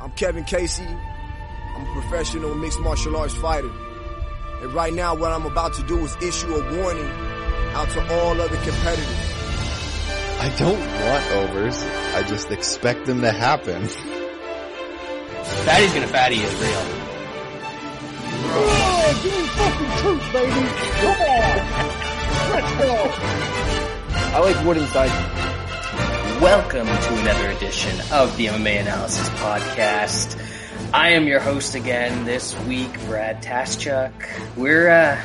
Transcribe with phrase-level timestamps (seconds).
[0.00, 0.86] I'm Kevin Casey.
[0.86, 3.70] I'm a professional mixed martial arts fighter.
[4.62, 7.10] And right now, what I'm about to do is issue a warning
[7.74, 9.34] out to all other competitors.
[10.40, 11.82] I don't want overs.
[12.14, 13.86] I just expect them to happen.
[15.66, 16.84] Fatty's gonna fatty is real.
[18.52, 20.50] Oh, give me fucking truth, baby.
[21.02, 21.56] Come on.
[22.52, 22.94] Let's go.
[24.32, 25.39] I like wood inside.
[26.40, 30.42] Welcome to another edition of the MMA Analysis Podcast.
[30.90, 34.10] I am your host again this week, Brad Taschuk.
[34.56, 35.22] We're a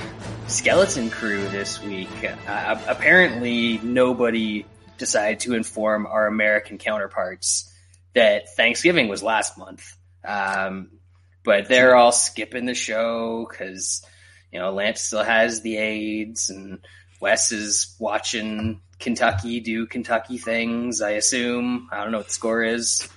[0.48, 2.10] skeleton crew this week.
[2.46, 4.66] Uh, apparently, nobody
[4.98, 7.74] decided to inform our American counterparts
[8.14, 9.96] that Thanksgiving was last month.
[10.26, 11.00] Um,
[11.46, 14.06] but they're all skipping the show because,
[14.52, 16.86] you know, Lance still has the AIDS and
[17.22, 21.90] Wes is watching Kentucky do Kentucky things, I assume.
[21.92, 23.08] I don't know what the score is,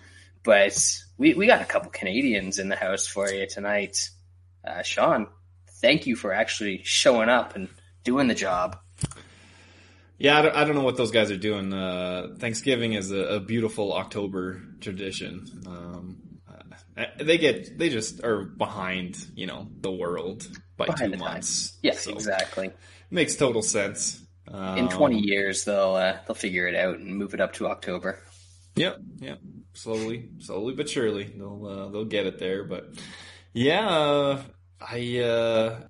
[0.43, 0.77] but
[1.17, 4.11] we, we got a couple Canadians in the house for you tonight.
[4.67, 5.29] Uh, Shaun,
[5.81, 7.69] thank you for actually showing up and
[8.05, 8.79] doing the job.
[10.19, 11.73] Yeah, I don't, I don't know what those guys are doing.
[11.73, 15.63] Uh, Thanksgiving is a, a, beautiful October tradition.
[15.65, 16.19] Um,
[16.97, 21.71] uh, they get they just are behind, you know, the world by behind two months.
[21.71, 21.79] Time.
[21.83, 22.73] Yes, so exactly.
[23.11, 24.21] Makes total sense.
[24.51, 27.69] Um, In 20 years, they'll uh, they'll figure it out and move it up to
[27.69, 28.19] October.
[28.77, 29.41] Yep, yep.
[29.75, 32.65] Slowly, slowly but surely, they'll uh, they'll get it there.
[32.65, 32.95] But
[33.53, 34.43] yeah, uh,
[34.81, 35.81] I uh,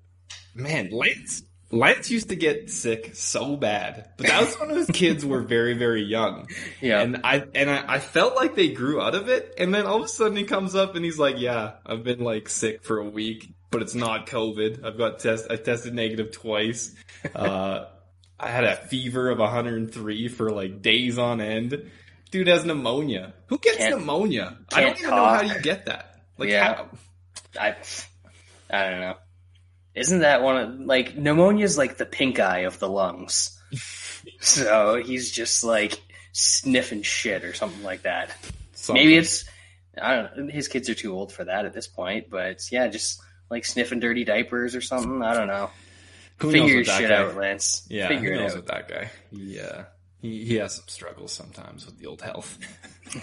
[0.55, 5.23] man, Lance Lance used to get sick so bad, but that was when his kids
[5.23, 6.47] were very, very young.
[6.81, 7.01] Yeah.
[7.01, 9.53] And I, and I, I, felt like they grew out of it.
[9.57, 12.19] And then all of a sudden he comes up and he's like, yeah, I've been
[12.19, 14.85] like sick for a week, but it's not COVID.
[14.85, 16.95] I've got test, I tested negative twice.
[17.35, 17.85] Uh,
[18.39, 21.89] I had a fever of 103 for like days on end.
[22.31, 23.33] Dude has pneumonia.
[23.47, 24.57] Who gets can't, pneumonia?
[24.69, 25.41] Can't I don't even talk.
[25.41, 26.21] know how you get that.
[26.37, 26.75] Like yeah.
[26.75, 26.89] How?
[27.59, 27.75] I
[28.69, 29.15] I don't know.
[29.95, 33.59] Isn't that one of like pneumonia is like the pink eye of the lungs?
[34.39, 36.01] so he's just like
[36.31, 38.31] sniffing shit or something like that.
[38.73, 39.03] Something.
[39.03, 39.45] Maybe it's
[40.01, 40.53] I don't know.
[40.53, 43.99] His kids are too old for that at this point, but yeah, just like sniffing
[43.99, 45.21] dirty diapers or something.
[45.21, 45.71] I don't know.
[46.41, 47.85] Who Figure your shit guy, out, Lance.
[47.89, 49.11] Yeah, Figure who knows with that guy?
[49.31, 49.85] Yeah,
[50.21, 52.57] he, he has some struggles sometimes with the old health.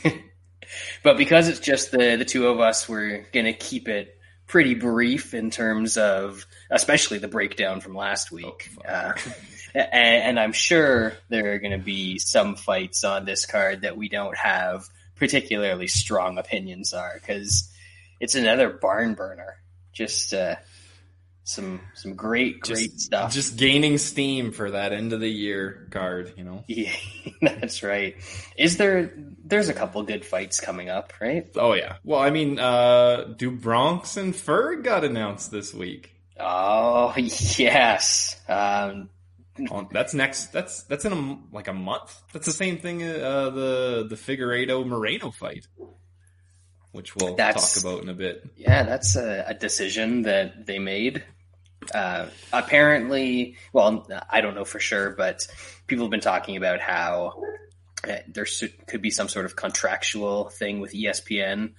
[1.02, 4.16] but because it's just the the two of us, we're gonna keep it
[4.46, 8.70] pretty brief in terms of, especially the breakdown from last week.
[8.84, 9.12] Oh, uh,
[9.74, 13.96] and, and, I'm sure there are going to be some fights on this card that
[13.96, 14.84] we don't have
[15.16, 17.72] particularly strong opinions are because
[18.20, 19.56] it's another barn burner.
[19.92, 20.56] Just uh,
[21.46, 23.32] some some great great just, stuff.
[23.32, 26.64] Just gaining steam for that end of the year card, you know.
[26.66, 26.92] Yeah,
[27.40, 28.16] that's right.
[28.56, 29.12] Is there?
[29.44, 31.48] There's a couple good fights coming up, right?
[31.54, 31.96] Oh yeah.
[32.04, 36.16] Well, I mean, uh do Bronx and Ferg got announced this week?
[36.38, 38.40] Oh yes.
[38.48, 39.08] Um,
[39.70, 40.46] oh, that's next.
[40.46, 42.20] That's that's in a like a month.
[42.32, 43.04] That's the same thing.
[43.04, 45.66] Uh, the the Figueiredo Moreno fight
[46.92, 48.48] which we'll that's, talk about in a bit.
[48.56, 51.22] Yeah, that's a, a decision that they made
[51.94, 55.46] uh, apparently, well, I don't know for sure, but
[55.86, 57.42] people have been talking about how
[58.08, 58.46] uh, there
[58.86, 61.72] could be some sort of contractual thing with ESPN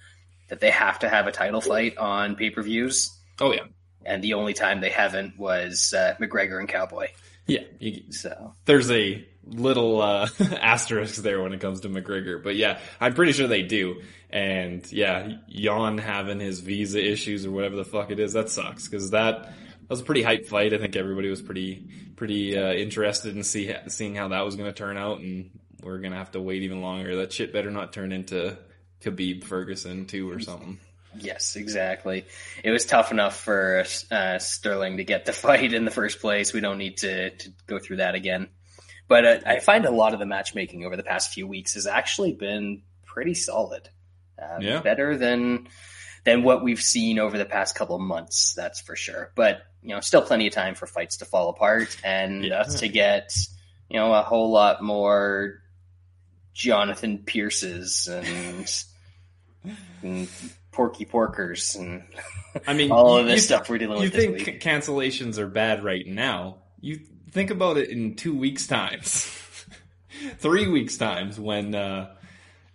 [0.48, 3.16] that they have to have a title fight on pay per views.
[3.40, 3.64] Oh yeah,
[4.04, 7.08] and the only time they haven't was uh, McGregor and Cowboy.
[7.46, 10.28] Yeah, you, so there's a little uh,
[10.60, 14.02] asterisk there when it comes to McGregor, but yeah, I'm pretty sure they do.
[14.30, 18.86] And yeah, Yan having his visa issues or whatever the fuck it is, that sucks
[18.86, 19.52] because that
[19.88, 20.74] that was a pretty hype fight.
[20.74, 24.68] I think everybody was pretty pretty uh, interested in see seeing how that was going
[24.68, 25.50] to turn out, and
[25.82, 27.16] we're going to have to wait even longer.
[27.16, 28.58] That shit better not turn into
[29.02, 30.78] Khabib Ferguson two or something.
[31.16, 32.26] Yes, exactly.
[32.62, 36.52] It was tough enough for uh, Sterling to get the fight in the first place.
[36.52, 38.48] We don't need to, to go through that again.
[39.08, 41.86] But uh, I find a lot of the matchmaking over the past few weeks has
[41.86, 43.88] actually been pretty solid.
[44.40, 44.80] Uh, yeah.
[44.80, 45.68] Better than
[46.24, 49.32] than what we've seen over the past couple of months, that's for sure.
[49.34, 52.60] But you know, still plenty of time for fights to fall apart and yeah.
[52.60, 53.36] us to get,
[53.88, 55.62] you know, a whole lot more
[56.54, 58.84] Jonathan Pearces and,
[60.02, 60.28] and
[60.72, 62.04] Porky Porkers and
[62.66, 64.14] I mean all of this stuff we're dealing with.
[64.14, 66.58] You think cancellations are bad right now?
[66.80, 67.00] You
[67.30, 69.24] think about it in two weeks times,
[70.38, 72.14] three weeks times when uh,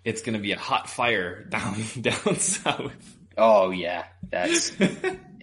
[0.03, 3.17] it's going to be a hot fire down down south.
[3.37, 4.71] Oh yeah, that's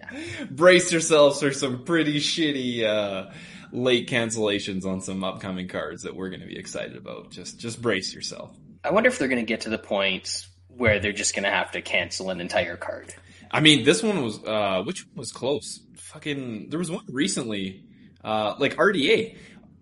[0.50, 3.30] brace yourselves for some pretty shitty uh,
[3.72, 7.30] late cancellations on some upcoming cards that we're going to be excited about.
[7.30, 8.56] Just just brace yourself.
[8.82, 11.50] I wonder if they're going to get to the point where they're just going to
[11.50, 13.14] have to cancel an entire card.
[13.50, 15.80] I mean, this one was uh which one was close?
[15.96, 17.84] Fucking there was one recently
[18.22, 19.36] uh like RDA.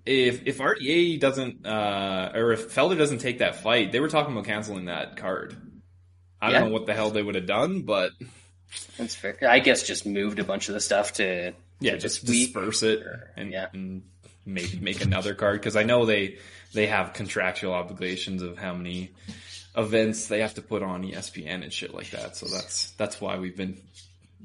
[0.07, 4.33] If if RDA doesn't uh or if Felder doesn't take that fight, they were talking
[4.33, 5.57] about canceling that card.
[6.41, 8.13] I don't know what the hell they would have done, but
[8.99, 9.37] That's fair.
[9.49, 13.03] I guess just moved a bunch of the stuff to yeah, to just disperse it
[13.37, 13.69] and, yeah.
[13.73, 14.03] and
[14.45, 16.39] maybe make another card because I know they
[16.73, 19.11] they have contractual obligations of how many
[19.77, 22.37] events they have to put on ESPN and shit like that.
[22.37, 23.79] So that's that's why we've been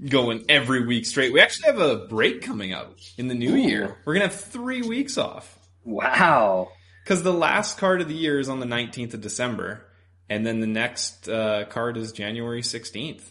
[0.08, 1.34] going every week straight.
[1.34, 3.58] We actually have a break coming up in the new Ooh.
[3.58, 3.98] year.
[4.06, 6.70] We're gonna have three weeks off Wow.
[7.04, 9.86] because the last card of the year is on the nineteenth of December,
[10.30, 13.30] and then the next uh, card is January sixteenth.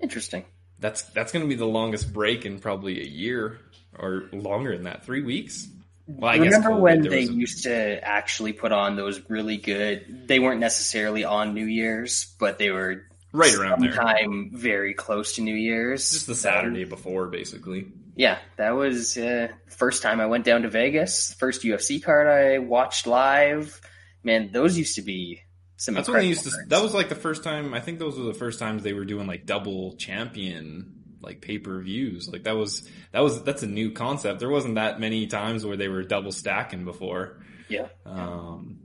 [0.00, 0.44] Interesting.
[0.78, 3.58] That's that's going to be the longest break in probably a year
[3.98, 5.04] or longer than that.
[5.04, 5.68] Three weeks.
[6.06, 10.26] Well, I Remember COVID, when they a- used to actually put on those really good?
[10.26, 13.02] They weren't necessarily on New Year's, but they were
[13.32, 16.10] right around there, sometime very close to New Year's.
[16.10, 17.86] just the Saturday before, basically.
[18.16, 21.32] Yeah, that was uh, first time I went down to Vegas.
[21.34, 23.80] First UFC card I watched live.
[24.24, 25.42] Man, those used to be.
[25.86, 26.50] That's when they used to.
[26.68, 27.74] That was like the first time.
[27.74, 31.58] I think those were the first times they were doing like double champion like pay
[31.58, 32.28] per views.
[32.28, 34.40] Like that was that was that's a new concept.
[34.40, 37.42] There wasn't that many times where they were double stacking before.
[37.68, 37.88] yeah.
[38.04, 38.78] Um,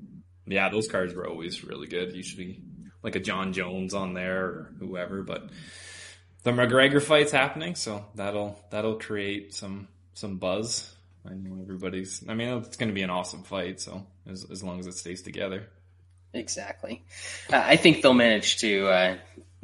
[0.48, 2.16] yeah, those cards were always really good.
[2.16, 2.62] Usually,
[3.04, 5.24] like a Jon Jones on there or whoever.
[5.24, 5.50] But
[6.44, 10.92] the McGregor fight's happening, so that'll that'll create some some buzz.
[11.26, 12.24] I know everybody's.
[12.30, 13.82] I mean, it's going to be an awesome fight.
[13.82, 15.68] So as as long as it stays together.
[16.36, 17.04] Exactly.
[17.52, 19.18] Uh, I think they'll manage to uh,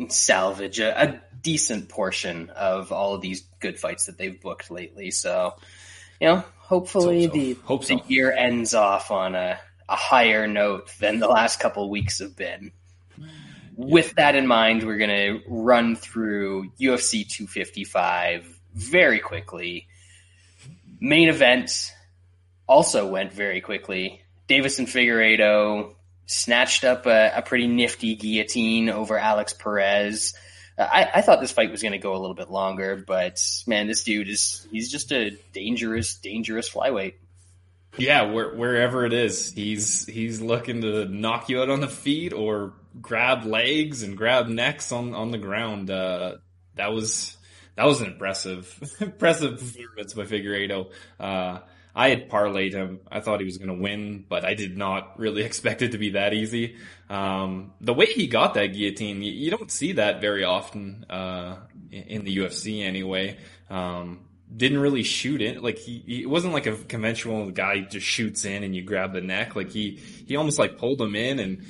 [0.08, 5.12] salvage a, a decent portion of all of these good fights that they've booked lately.
[5.12, 5.56] So,
[6.20, 7.38] you know, hopefully Hope so.
[7.38, 7.96] the, Hope so.
[7.98, 9.60] the year ends off on a,
[9.90, 12.72] a higher note than the last couple weeks have been.
[13.76, 19.88] With that in mind, we're going to run through UFC 255 very quickly.
[21.00, 21.92] Main event
[22.68, 24.22] also went very quickly.
[24.48, 25.96] Deiveson and Figueiredo
[26.32, 30.34] snatched up a, a pretty nifty guillotine over Alex Perez.
[30.78, 33.40] Uh, I, I thought this fight was going to go a little bit longer, but
[33.68, 37.16] man, this dude is, he's just a dangerous, dangerous flyweight.
[37.98, 42.32] Yeah, where, wherever it is, he's he's looking to knock you out on the feet
[42.32, 45.92] or grab legs and grab necks on on the ground.
[45.92, 46.38] Uh,
[46.76, 47.36] that was
[47.76, 50.90] that was an impressive impressive performance by Figueiredo.
[51.20, 51.60] Uh,
[51.96, 53.02] I had parlayed him.
[53.12, 55.98] I thought he was going to win, but I did not really expect it to
[55.98, 56.78] be that easy.
[57.10, 61.58] Um, the way he got that guillotine, you, you don't see that very often uh,
[61.92, 63.38] in, the UFC anyway.
[63.70, 64.22] Um,
[64.56, 65.62] didn't really shoot it.
[65.64, 69.14] Like he, he it wasn't like a conventional guy just shoots in and you grab
[69.14, 69.56] the neck.
[69.56, 71.66] Like he, he almost like pulled him in and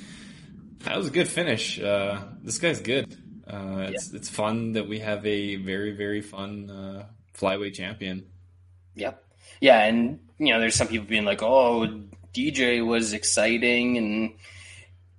[0.79, 1.79] that was a good finish.
[1.79, 3.15] Uh, this guy's good.
[3.47, 7.05] Uh, it's, it's fun that we have a very, very fun, uh,
[7.37, 8.25] flyweight champion.
[8.95, 9.23] Yep.
[9.59, 12.01] Yeah, and you know, there's some people being like, "Oh,
[12.33, 14.33] DJ was exciting," and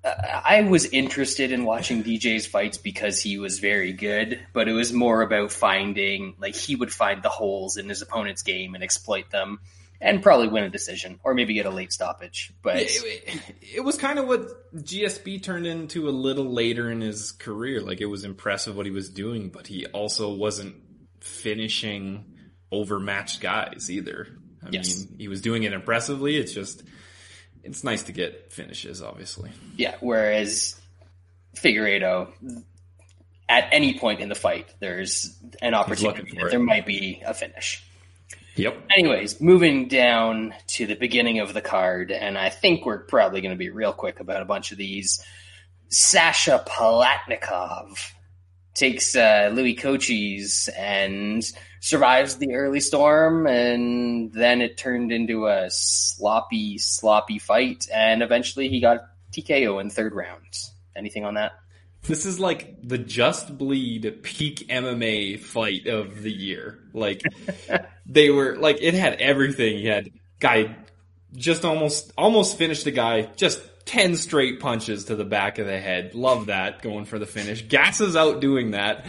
[0.05, 4.73] uh, I was interested in watching DJ's fights because he was very good, but it
[4.73, 8.83] was more about finding like he would find the holes in his opponent's game and
[8.83, 9.61] exploit them,
[10.01, 12.53] and probably win a decision or maybe get a late stoppage.
[12.63, 13.41] But It,
[13.77, 17.81] it- was kind of what GSP turned into a little later in his career.
[17.81, 20.75] Like it was impressive what he was doing, but he also wasn't
[21.21, 22.25] finishing
[22.73, 24.29] overmatched guys either.
[24.65, 24.99] I Yes.
[25.07, 26.37] mean, he was doing it impressively.
[26.37, 26.83] It's just,
[27.63, 29.51] it's nice to get finishes, obviously.
[29.77, 30.81] yeah, whereas
[31.57, 32.33] Figueiredo.
[33.49, 37.85] At any point in the fight, there's an opportunity that there might be a finish.
[38.57, 38.83] Yep.
[38.97, 43.53] Anyways, moving down to the beginning of the card, and I think we're probably going
[43.53, 45.23] to be real quick about a bunch of these.
[45.89, 47.99] Sasha Palatnikov
[48.75, 51.45] takes uh, Louis Cosce and
[51.81, 58.69] survives the early storm, and then it turned into a sloppy, sloppy fight, and eventually
[58.69, 59.01] he got
[59.33, 60.47] TKO in third round.
[60.95, 61.53] Anything on that?
[62.03, 66.81] This is like the Just Bleed peak MMA fight of the year.
[66.93, 67.23] Like
[68.07, 69.79] they were like it had everything.
[69.79, 70.11] You had
[70.41, 70.77] guy
[71.35, 75.79] just almost almost finished the guy, just ten straight punches to the back of the
[75.79, 76.15] head.
[76.15, 77.63] Love that going for the finish.
[77.63, 79.05] Gasses out doing that.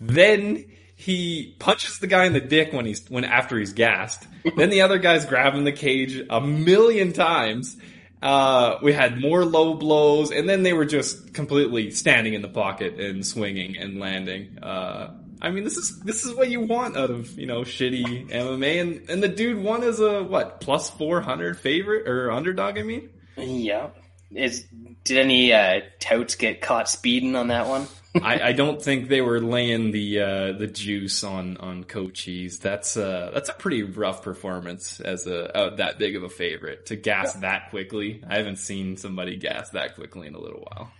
[0.00, 0.64] Then
[0.96, 4.26] he punches the guy in the dick when he's when after he's gassed.
[4.56, 7.76] then the other guy's grabbing the cage a million times.
[8.22, 12.48] Uh, we had more low blows, and then they were just completely standing in the
[12.48, 14.58] pocket and swinging and landing.
[14.62, 18.30] Uh, I mean, this is this is what you want out of you know shitty
[18.30, 22.78] MMA, and and the dude won as a what plus four hundred favorite or underdog.
[22.78, 23.88] I mean, Yeah,
[24.30, 24.62] it's
[25.04, 27.86] Did any uh, touts get caught speeding on that one?
[28.22, 32.58] I, I, don't think they were laying the uh, the juice on on Cosce.
[32.60, 36.86] That's uh that's a pretty rough performance as a uh, that big of a favorite
[36.86, 37.40] to gas yeah.
[37.42, 38.22] that quickly.
[38.26, 40.90] I haven't seen somebody gas that quickly in a little while.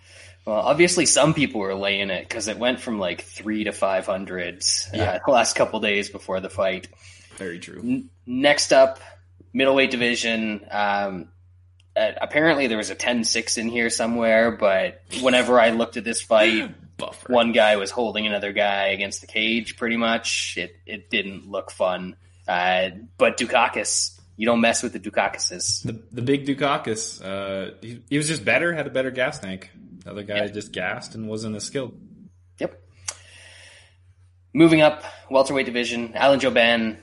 [0.44, 4.06] Well, obviously, some people were laying it because it went from like three to five
[4.06, 5.18] hundreds uh, yeah.
[5.24, 6.88] the last couple days before the fight.
[7.36, 7.80] Very true.
[7.80, 9.00] N- next up,
[9.52, 10.66] middleweight division.
[10.70, 11.28] Um,
[11.96, 16.20] uh, apparently, there was a 10-6 in here somewhere, but whenever I looked at this
[16.20, 17.32] fight, Buffer.
[17.32, 19.76] one guy was holding another guy against the cage.
[19.76, 22.16] Pretty much, it it didn't look fun.
[22.48, 25.82] Uh, but Daukaus, you don't mess with the Daukauses.
[25.82, 29.70] The the big Daukaus, uh, he, he was just better, had a better gas tank.
[30.04, 30.54] The other guy yep.
[30.54, 31.98] just gassed and wasn't as skilled.
[32.58, 32.80] Yep.
[34.54, 36.96] Moving up, welterweight division, Alan Jouban,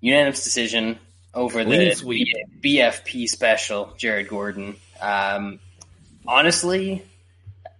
[0.00, 0.98] unanimous decision
[1.34, 2.28] over the sweep.
[2.60, 4.76] BFP special, Jared Gordon.
[5.00, 5.60] Um,
[6.26, 7.04] honestly,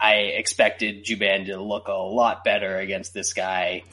[0.00, 3.84] I expected Jouban to look a lot better against this guy.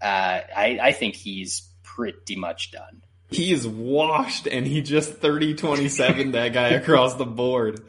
[0.00, 3.02] Uh, I, I think he's pretty much done.
[3.28, 7.80] He is washed and he just 30 27 that guy across the board.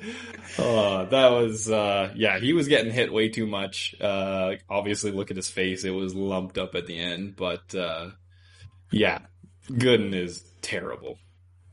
[0.57, 3.93] Oh, that was, uh, yeah, he was getting hit way too much.
[4.01, 5.83] Uh, obviously look at his face.
[5.83, 8.09] It was lumped up at the end, but, uh,
[8.89, 9.19] yeah,
[9.69, 11.17] Gooden is terrible.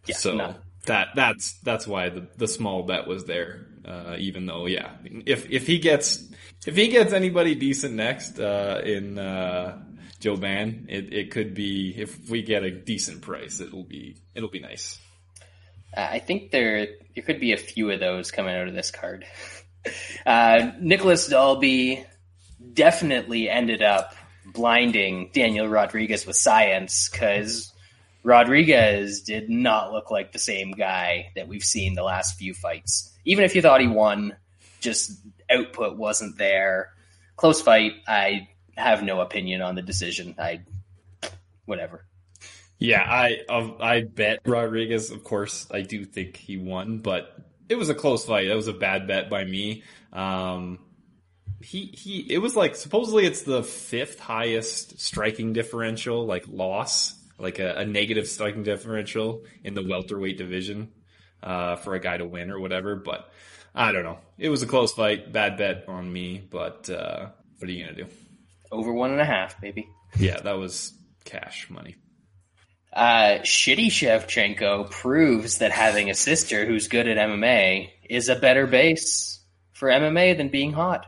[0.07, 0.55] Yeah, so no.
[0.87, 3.67] that, that's, that's why the, the small bet was there.
[3.85, 6.27] Uh, even though, yeah, if, if he gets,
[6.67, 9.79] if he gets anybody decent next, uh, in, uh,
[10.21, 14.61] Jouban, it, it could be, if we get a decent price, it'll be, it'll be
[14.61, 14.99] nice.
[15.97, 18.91] Uh, I think there there could be a few of those coming out of this
[18.91, 19.27] card.
[20.25, 22.07] Uh, Nicolas Dalby
[22.73, 24.15] definitely ended up
[24.47, 27.74] blinding Daniel Rodriguez with science because
[28.25, 33.15] Rodriguez did not look like the same guy that we've seen the last few fights.
[33.25, 34.35] Even if you thought he won,
[34.81, 35.13] just
[35.51, 36.91] output wasn't there.
[37.37, 37.93] Close fight.
[38.09, 40.35] I have no opinion on the decision.
[40.39, 40.63] I
[41.67, 42.07] whatever.
[42.79, 43.41] Yeah, I
[43.81, 45.11] I bet Rodriguez.
[45.11, 47.37] Of course, I do think he won, but
[47.69, 48.47] it was a close fight.
[48.47, 49.85] It was a bad bet by me.
[50.13, 50.79] Um,
[51.61, 52.21] he he.
[52.33, 57.85] It was like supposedly it's the fifth highest striking differential, like loss, like a, a
[57.85, 60.93] negative striking differential in the welterweight division
[61.43, 62.97] uh, for a guy to win or whatever.
[62.97, 63.31] But
[63.75, 64.19] I don't know.
[64.39, 65.33] It was a close fight.
[65.33, 68.07] Bad bet on me, but uh, what are you gonna do?
[68.71, 69.89] Over one and a half, baby.
[70.19, 70.93] Yeah, that was
[71.25, 71.97] cash money.
[72.93, 78.69] Uh, Shitty Shevchenko proves that having a sister who's good at MMA is a better
[78.69, 79.41] base
[79.73, 81.07] for MMA than being hot.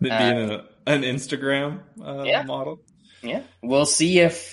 [0.00, 2.42] Than uh, being a, an Instagram uh, yeah.
[2.42, 2.80] model.
[3.22, 4.52] Yeah, we'll see if.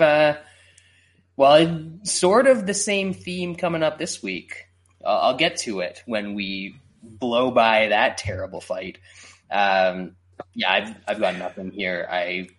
[1.37, 4.65] Uh, well, sort of the same theme coming up this week.
[5.05, 8.99] I'll get to it when we blow by that terrible fight.
[9.49, 10.15] Um,
[10.53, 12.07] yeah, I've I've got nothing here.
[12.09, 12.49] I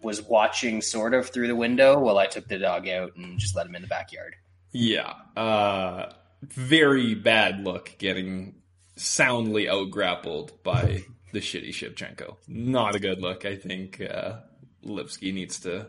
[0.00, 3.56] was watching sort of through the window while I took the dog out and just
[3.56, 4.36] let him in the backyard.
[4.72, 5.14] Yeah.
[5.36, 8.54] Uh, very bad look getting
[8.96, 12.36] soundly out grappled by the shitty Shevchenko.
[12.46, 13.44] Not a good look.
[13.44, 14.38] I think uh,
[14.84, 15.88] Lipski needs to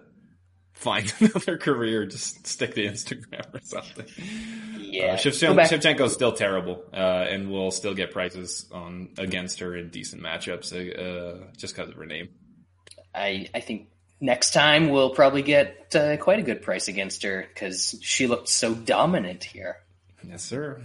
[0.80, 4.06] find another career, just stick to Instagram or something.
[4.78, 6.96] Yeah, uh, Shevchenko, is still terrible, uh,
[7.30, 11.96] and will still get prices on against her in decent matchups uh, just because of
[11.96, 12.30] her name.
[13.14, 13.90] I I think
[14.22, 18.48] next time we'll probably get uh, quite a good price against her because she looked
[18.48, 19.78] so dominant here.
[20.24, 20.82] Yes, sir.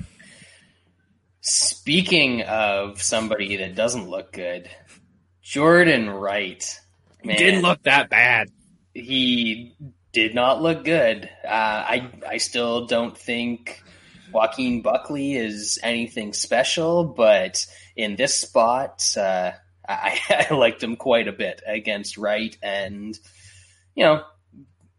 [1.40, 4.68] Speaking of somebody that doesn't look good,
[5.42, 6.80] Jordan Wright.
[7.22, 8.50] Man, didn't look that bad.
[8.94, 9.76] He
[10.12, 11.28] did not look good.
[11.44, 13.82] Uh, I I still don't think
[14.32, 19.52] Joaquin Buckley is anything special, but in this spot, uh,
[19.88, 20.18] I,
[20.50, 23.18] I liked him quite a bit against Wright, and
[23.94, 24.24] you know,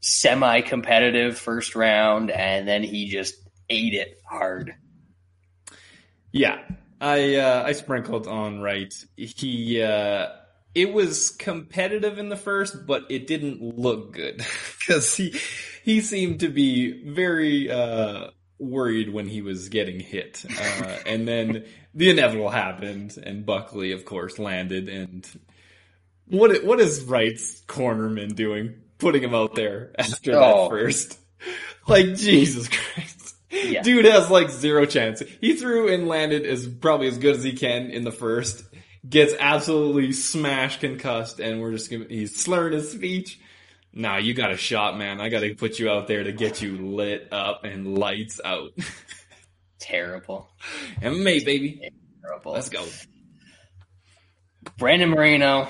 [0.01, 3.35] semi-competitive first round, and then he just
[3.69, 4.75] ate it hard.
[6.31, 6.59] Yeah,
[6.99, 8.93] I uh, I sprinkled on Wright.
[9.15, 10.27] He uh,
[10.75, 14.45] it was competitive in the first, but it didn't look good
[14.79, 15.33] because he
[15.83, 18.27] he seemed to be very uh,
[18.59, 21.65] worried when he was getting hit, uh, and then
[21.95, 24.89] the inevitable happened, and Buckley, of course, landed.
[24.89, 25.27] And
[26.27, 30.39] what what is Wright's cornerman doing, putting him out there after oh.
[30.39, 31.19] that first?
[31.87, 33.83] Like Jesus Christ, yeah.
[33.83, 35.21] dude has like zero chance.
[35.39, 38.63] He threw and landed as probably as good as he can in the first.
[39.07, 43.39] Gets absolutely smashed, concussed, and we're just gonna, he's slurring his speech.
[43.93, 45.21] Nah, you got a shot, man.
[45.21, 48.71] I got to put you out there to get you lit up and lights out.
[49.79, 50.49] Terrible.
[51.01, 51.91] MMA, baby.
[52.21, 52.53] Terrible.
[52.53, 52.85] Let's go.
[54.77, 55.69] Brandon Moreno.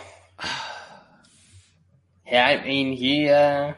[2.27, 3.73] Yeah, I mean he uh,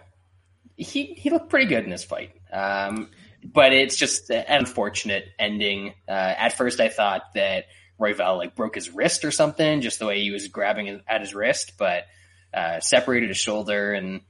[0.78, 2.32] he he looked pretty good in this fight.
[2.52, 3.10] Um,
[3.44, 5.94] but it's just an unfortunate ending.
[6.08, 7.66] Uh, at first, I thought that
[8.00, 11.34] Royval like broke his wrist or something, just the way he was grabbing at his
[11.34, 12.06] wrist, but
[12.54, 14.22] uh, separated his shoulder, and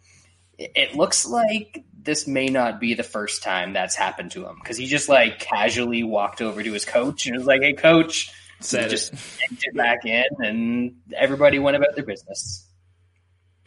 [0.57, 4.55] it, it looks like this may not be the first time that's happened to him
[4.61, 8.31] because he just like casually walked over to his coach and was like, "Hey, coach,"
[8.59, 12.65] Said just it back in, and everybody went about their business.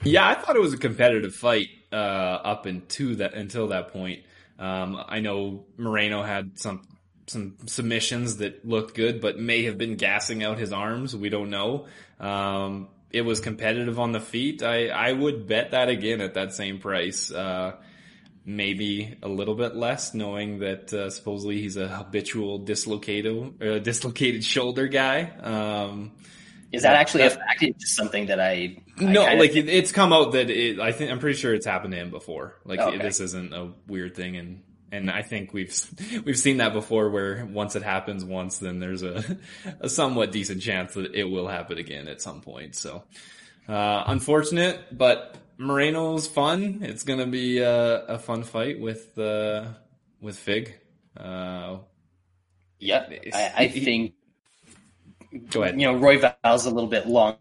[0.02, 4.25] Yeah, I thought it was a competitive fight uh, up into that until that point.
[4.59, 6.83] Um, I know Moreno had some
[7.30, 11.14] some submissions that looked good, but may have been gassing out his arms.
[11.14, 11.87] We don't know.
[12.18, 14.62] Um, it was competitive on the feet.
[14.62, 17.30] I I would bet that again at that same price.
[17.32, 17.76] Uh,
[18.44, 24.44] maybe a little bit less, knowing that uh, supposedly he's a habitual dislocated uh, dislocated
[24.44, 25.22] shoulder guy.
[25.42, 26.12] Um,
[26.72, 27.62] Is that actually a fact?
[27.62, 30.78] It's just something that I, I no, like it, it's come out that it.
[30.80, 32.56] I think I'm pretty sure it's happened to him before.
[32.64, 32.99] Like Okay.
[32.99, 35.75] this isn't a weird thing, and and I think we've
[36.25, 37.11] we've seen that before.
[37.11, 39.38] Where once it happens once, then there's a
[39.80, 42.75] a somewhat decent chance that it will happen again at some point.
[42.76, 43.04] So
[43.68, 46.80] uh, unfortunate, but Moreno's fun.
[46.82, 49.66] It's gonna be a, a fun fight with uh,
[50.20, 50.75] with Fig.
[51.16, 51.78] Uh,
[52.80, 53.12] Yep.
[53.35, 54.14] I, I think
[55.50, 55.78] go ahead.
[55.78, 57.37] you know Royval's a little bit long.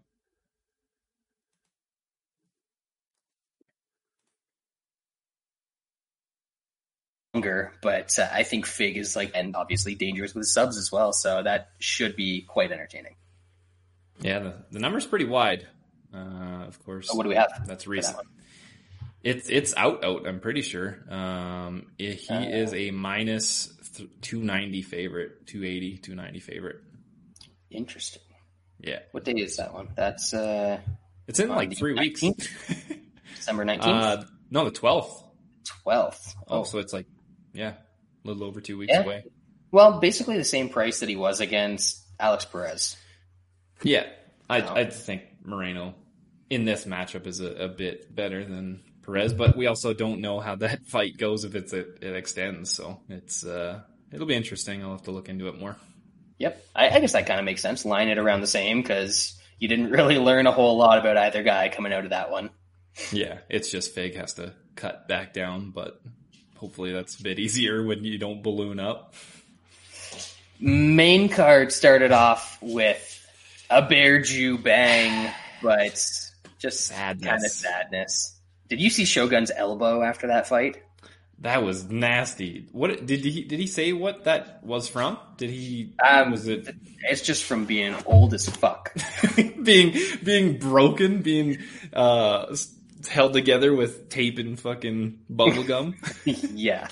[7.40, 11.12] Longer, but uh, I think Fig is like, and obviously dangerous with subs as well,
[11.12, 13.16] so that should be quite entertaining.
[14.20, 15.66] Yeah, the, the number's pretty wide.
[16.14, 17.08] Uh, of course.
[17.08, 17.50] So what do we have?
[17.66, 18.18] That's for that recent.
[19.22, 20.26] It's it's out out.
[20.26, 20.98] I'm pretty sure.
[21.08, 23.66] Um, he Uh, is a minus
[23.96, 26.76] th- 290 favorite, 280, 290 favorite.
[27.70, 28.22] Interesting.
[28.80, 29.88] Yeah, What day is that one?
[29.94, 30.80] That's uh,
[31.28, 32.20] it's in like three weeks.
[33.36, 35.22] December nineteenth, uh, no, the 12th.
[35.64, 36.34] twelfth.
[36.48, 37.06] Oh, so it's like
[37.52, 37.74] yeah,
[38.24, 39.02] a little over two weeks Yeah.
[39.02, 39.24] away.
[39.72, 42.96] Well, basically the same price that he was against Alex Perez.
[43.82, 44.06] Yeah,
[44.48, 44.60] I.
[44.60, 45.94] I think Moreno
[46.50, 50.40] in this matchup is a, a bit better than Perez, but we also don't know
[50.40, 52.72] how that fight goes if it's it, it extends.
[52.72, 53.80] So it's uh,
[54.12, 54.82] it'll be interesting.
[54.82, 55.76] I'll have to look into it more.
[56.38, 57.84] Yep, I, I guess that kind of makes sense.
[57.84, 61.42] Line it around the same because you didn't really learn a whole lot about either
[61.42, 62.50] guy coming out of that one.
[63.12, 66.00] Yeah, it's just Fig has to cut back down, but
[66.60, 69.14] hopefully that's a bit easier when you don't balloon up.
[70.60, 73.16] Main card started off with
[73.70, 75.92] a Bear Jew bang, but
[76.58, 77.26] just Sadness.
[77.30, 78.38] kind of sadness.
[78.68, 80.82] Did you see Shogun's elbow after that fight?
[81.38, 82.66] That was nasty.
[82.72, 85.18] What did he did he say what that was from?
[85.38, 86.68] Did he Um, was it
[87.08, 88.94] It's just from being old as fuck.
[89.62, 91.56] being being broken, being
[91.94, 92.74] uh s-
[93.08, 95.94] held together with tape and fucking bubble gum?
[96.24, 96.88] yeah,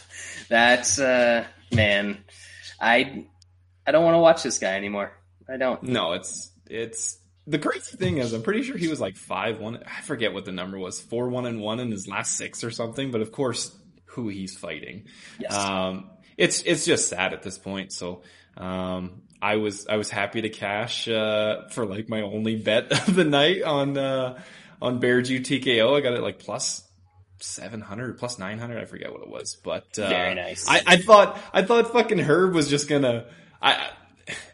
[0.49, 2.25] that's uh, man.
[2.81, 3.27] I
[3.87, 5.13] I don't want to watch this guy anymore.
[5.49, 5.83] I don't.
[5.83, 9.83] no, it's it's the crazy thing is I'm pretty sure he was like five one.
[9.87, 12.71] I forget what the number was, four one and one in his last six or
[12.71, 13.11] something.
[13.11, 15.07] But of course, who he's fighting.
[15.39, 15.55] Yes.
[15.55, 17.93] Um, it's it's just sad at this point.
[17.93, 18.23] So
[18.57, 23.15] um, I was I was happy to cash uh, for like my only bet of
[23.15, 24.41] the night on uh,
[24.81, 25.97] on Bear Jew TKO.
[25.97, 26.83] I got it like plus
[27.41, 28.79] seven hundred, plus nine hundred.
[28.81, 30.67] I forget what it was, but uh, Very nice.
[30.69, 33.27] I, I thought I thought fucking Herb was just gonna.
[33.63, 33.91] I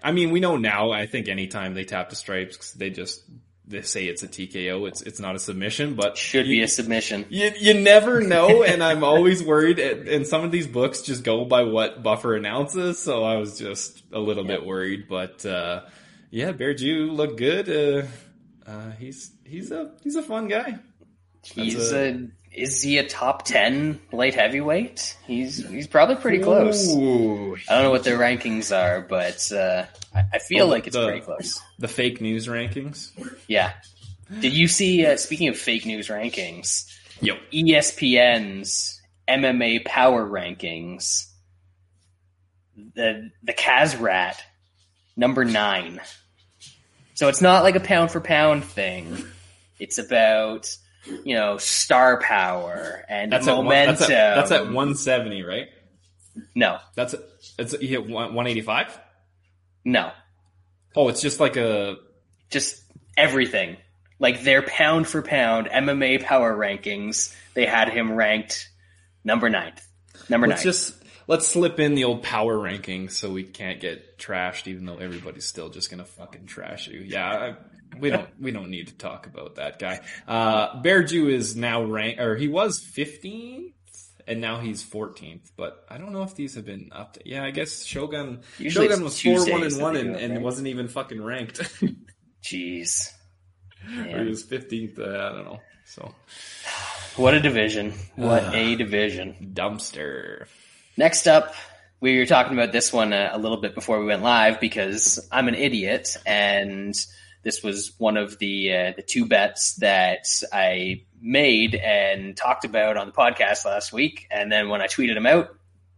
[0.02, 0.90] I mean we know now.
[0.92, 3.22] I think anytime they tap the stripes, they just
[3.66, 4.86] they say it's a TKO.
[4.88, 7.24] It's it's not a submission, but Should be a submission.
[7.30, 9.78] you, you never know, and I'm always worried.
[9.78, 13.58] And and some of these books just go by what Buffer announces, so I was
[13.58, 15.08] just a little bit worried.
[15.08, 15.82] But uh,
[16.30, 17.68] yeah, Bear Jew looked good.
[17.70, 18.06] Uh,
[18.66, 20.78] uh, he's he's a he's a fun guy.
[21.42, 22.28] He's a- a.
[22.56, 25.16] Is he a top ten light heavyweight?
[25.26, 26.88] He's he's probably pretty close.
[26.94, 27.56] Ooh.
[27.68, 30.94] I don't know what their rankings are, but uh, I, I feel Oh, like it's
[30.94, 31.60] the- pretty close.
[31.80, 33.10] The fake news rankings.
[33.48, 33.72] Yeah.
[34.40, 35.04] Did you see?
[35.04, 36.88] Uh, speaking of fake news rankings,
[37.52, 41.26] ESPN's MMA power rankings,
[42.94, 44.42] the the Kaz Rat
[45.16, 46.00] number nine.
[47.14, 49.24] So it's not like a pound for pound thing.
[49.78, 50.74] It's about
[51.24, 53.96] you know star power and that's at, one, momentum.
[53.96, 55.68] that's, at, that's at 170, right?
[56.54, 57.14] no, That's
[57.58, 58.98] it's he hit 185.
[59.84, 60.10] no,
[60.96, 61.96] Oh, it's just like a
[62.50, 62.82] just
[63.16, 63.76] everything.
[64.20, 68.68] Like their pound for pound MMA power rankings, they had him ranked
[69.24, 69.84] number ninth.
[70.28, 70.72] Number let's nine.
[70.72, 74.98] just let's slip in the old power rankings so we can't get trashed, even though
[74.98, 77.00] everybody's still just gonna fucking trash you.
[77.00, 77.54] Yeah,
[77.98, 80.00] we don't we don't need to talk about that guy.
[80.26, 83.72] Uh, Bear Jew is now ranked, or he was 15th,
[84.26, 85.50] and now he's 14th.
[85.56, 87.18] But I don't know if these have been up.
[87.24, 90.88] Yeah, I guess Shogun Usually Shogun was four one and one, and, and wasn't even
[90.88, 91.60] fucking ranked.
[92.42, 93.10] Jeez.
[93.86, 94.98] or he was 15th.
[94.98, 95.60] Uh, I don't know.
[95.86, 96.14] So
[97.16, 97.92] What a division.
[98.16, 99.52] What a division.
[99.54, 100.46] dumpster.
[100.96, 101.54] Next up,
[102.00, 105.26] we were talking about this one a, a little bit before we went live because
[105.32, 106.94] I'm an idiot, and
[107.42, 112.96] this was one of the uh, the two bets that I made and talked about
[112.96, 114.26] on the podcast last week.
[114.30, 115.56] And then when I tweeted them out,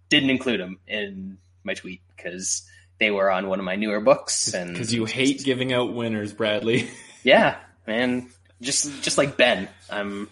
[0.08, 2.62] didn't include them in my tweet because
[2.98, 4.54] they were on one of my newer books.
[4.54, 6.88] And Because you hate giving out winners, Bradley.
[7.24, 7.56] yeah,
[7.86, 8.30] man,
[8.62, 10.28] just just like Ben, I'm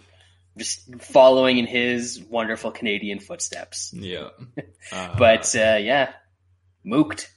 [0.56, 3.92] just following in his wonderful Canadian footsteps.
[3.94, 4.28] yeah.
[4.92, 6.12] Uh, But uh, yeah,
[6.84, 7.30] mooked.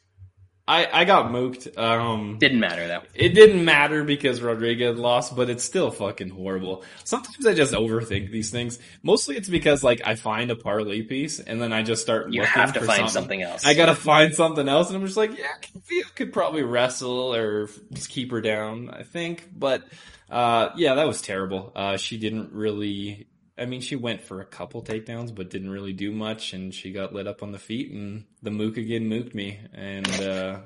[0.70, 1.78] I, I got mooked.
[1.78, 3.02] Um, Didn't matter though.
[3.16, 6.84] it didn't matter because Rodriguez lost, but it's still fucking horrible.
[7.06, 8.78] Sometimes I just overthink these things.
[9.02, 12.42] Mostly it's because like I find a parlay piece and then I just start You
[12.42, 13.66] looking have to for find something else.
[13.66, 17.70] I gotta find something else, and I'm just like, yeah, Calvillo could probably wrestle or
[17.94, 18.90] just keep her down.
[18.90, 19.84] I think, but
[20.30, 21.72] uh, yeah, that was terrible.
[21.76, 23.28] Uh, she didn't really.
[23.58, 26.92] I mean, she went for a couple takedowns, but didn't really do much, and she
[26.92, 30.60] got lit up on the feet, and the mook again mooked me, and uh,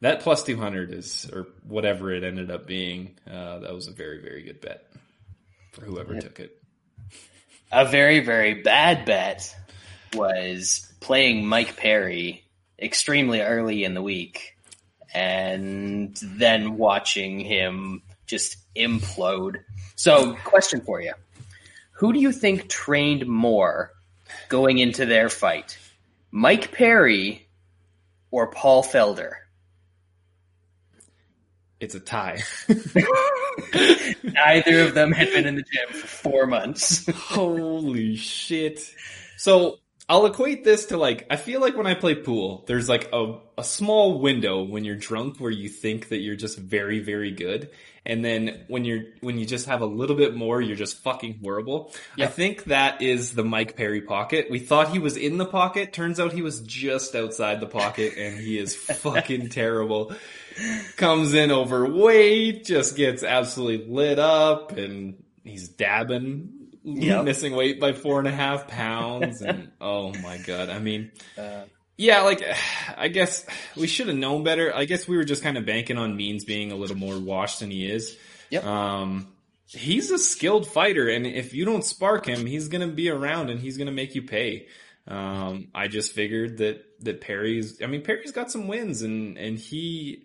[0.00, 3.18] that plus two hundred is or whatever it ended up being.
[3.28, 4.86] Uh, that was a very very good bet
[5.72, 6.62] for whoever took it.
[7.72, 9.54] A very very bad bet
[10.14, 12.44] was playing Mike Perry
[12.78, 14.56] extremely early in the week,
[15.12, 19.56] and then watching him just implode.
[19.96, 21.14] So, question for you:
[21.92, 23.92] Who do you think trained more
[24.48, 25.78] going into their fight,
[26.30, 27.48] Mike Perry
[28.30, 29.32] or Paul Felder?
[31.80, 32.42] It's a tie.
[34.24, 37.06] Neither of them had been in the gym for four months.
[37.14, 38.80] Holy shit.
[39.36, 43.08] So I'll equate this to like, I feel like when I play pool, there's like
[43.12, 47.30] a, a small window when you're drunk where you think that you're just very, very
[47.30, 47.70] good.
[48.04, 51.38] And then when you're, when you just have a little bit more, you're just fucking
[51.42, 51.94] horrible.
[52.18, 54.48] I think that is the Mike Perry pocket.
[54.50, 55.94] We thought he was in the pocket.
[55.94, 60.14] Turns out he was just outside the pocket and he is fucking terrible.
[60.96, 66.53] Comes in overweight, just gets absolutely lit up and he's dabbing
[66.84, 67.24] Yep.
[67.24, 71.62] missing weight by four and a half pounds and oh my god i mean Uh,
[71.96, 72.42] yeah like
[72.96, 75.96] i guess we should have known better i guess we were just kind of banking
[75.96, 78.16] on means being a little more washed than he is
[78.50, 78.64] Yep.
[78.64, 79.28] um
[79.66, 83.58] he's a skilled fighter and if you don't spark him he's gonna be around and
[83.60, 84.66] he's gonna make you pay
[85.08, 89.58] um i just figured that that perry's i mean perry's got some wins and and
[89.58, 90.24] he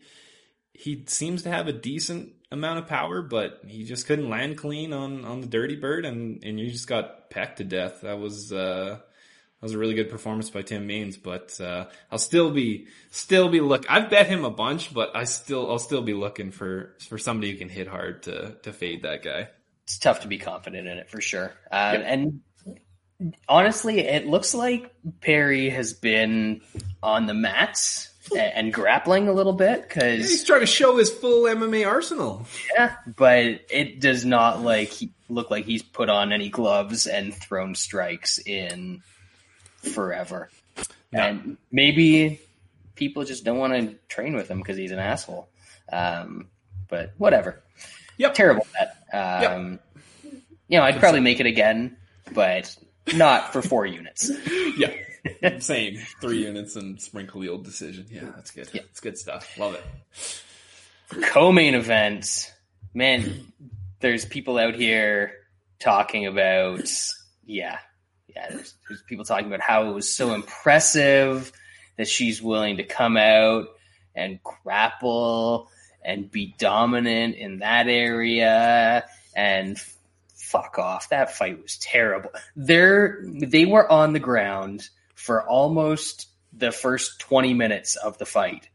[0.73, 4.91] he seems to have a decent amount of power, but he just couldn't land clean
[4.93, 8.01] on, on the dirty bird and, and you just got pecked to death.
[8.01, 12.17] That was, uh, that was a really good performance by Tim Means, but, uh, I'll
[12.17, 16.01] still be, still be look, I've bet him a bunch, but I still, I'll still
[16.01, 19.49] be looking for, for somebody who can hit hard to, to fade that guy.
[19.83, 21.53] it's tough to be confident in it for sure.
[21.71, 22.41] Uh, And
[23.47, 26.61] honestly, it looks like Perry has been
[27.03, 31.43] on the mats and grappling a little bit because He's trying to show his full
[31.43, 32.45] MMA arsenal.
[32.75, 34.91] yeah, but it does not like
[35.29, 39.01] look like he's put on any gloves and thrown strikes in
[39.93, 40.49] forever.
[41.11, 42.39] And maybe
[42.95, 45.49] people just don't want to train with him because he's an asshole.
[45.91, 46.47] Um,
[46.87, 47.61] but whatever.
[48.17, 48.33] Yep.
[48.35, 48.95] Terrible bet.
[49.13, 49.79] Um,
[50.67, 51.97] You know, I'd probably make it again,
[52.33, 52.75] but
[53.15, 54.29] not for four units.
[54.77, 54.93] Yeah.
[55.59, 55.97] Same.
[56.21, 58.07] Three units and sprinkle yield decision.
[58.09, 58.69] Yeah, that's good.
[58.73, 58.81] Yeah.
[58.89, 59.57] It's good stuff.
[59.57, 61.23] Love it.
[61.23, 62.53] Co-main event,
[62.93, 63.51] man.
[63.99, 65.33] There's people out here
[65.79, 66.89] talking about,
[67.45, 67.79] yeah,
[68.33, 68.49] yeah.
[68.49, 71.51] There's, there's people talking about how it was so impressive
[71.97, 73.67] that she's willing to come out
[74.15, 75.69] and grapple
[76.03, 79.05] and be dominant in that area
[79.35, 79.77] and
[80.35, 81.09] fuck off.
[81.09, 82.31] That fight was terrible.
[82.55, 88.69] They're, they were on the ground for almost the first 20 minutes of the fight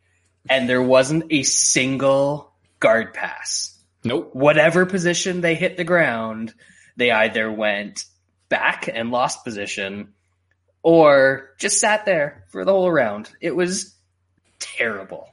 [0.48, 3.76] and there wasn't a single guard pass.
[4.04, 4.34] Nope.
[4.34, 6.52] Whatever position they hit the ground,
[6.96, 8.04] they either went
[8.50, 10.12] back and lost position
[10.82, 13.30] or just sat there for the whole round.
[13.40, 13.94] It was
[14.58, 15.30] terrible.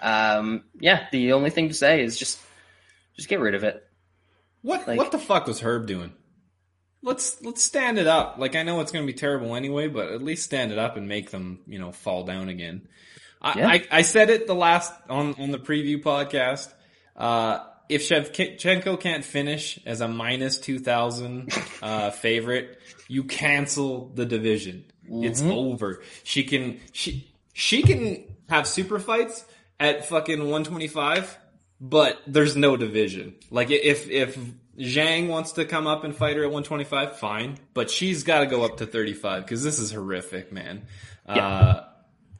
[0.00, 2.38] Um, yeah, the only thing to say is just
[3.16, 3.86] just get rid of it.
[4.62, 6.12] What Like- what the fuck was Herb doing?
[7.04, 8.36] Let's let's stand it up.
[8.38, 10.96] Like I know it's going to be terrible anyway, but at least stand it up
[10.96, 12.88] and make them you know fall down again.
[13.42, 13.68] I Yeah.
[13.68, 16.72] I, I said it the last on on the preview podcast.
[17.14, 24.86] Uh, if Shevchenko can't finish as a minus 2000 uh, favorite, you cancel the division.
[25.04, 25.24] Mm-hmm.
[25.24, 26.02] It's over.
[26.22, 29.44] She can she she can have super fights
[29.78, 31.38] at fucking 125,
[31.80, 33.34] but there's no division.
[33.50, 34.38] Like if if
[34.78, 38.46] Zhang wants to come up and fight her at 125, fine, but she's got to
[38.46, 40.86] go up to 35 because this is horrific, man.
[41.26, 41.46] Yeah.
[41.46, 41.84] Uh,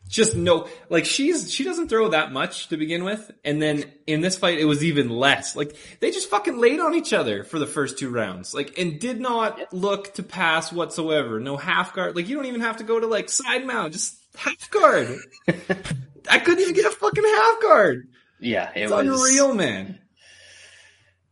[0.08, 3.30] just no, like she's, she doesn't throw that much to begin with.
[3.44, 5.56] And then in this fight, it was even less.
[5.56, 8.54] Like they just fucking laid on each other for the first two rounds.
[8.54, 11.40] Like, and did not look to pass whatsoever.
[11.40, 12.16] No half guard.
[12.16, 15.16] Like you don't even have to go to like side mount, just half guard.
[15.48, 18.08] I couldn't even get a fucking half guard.
[18.40, 19.98] Yeah, it it's was unreal, man.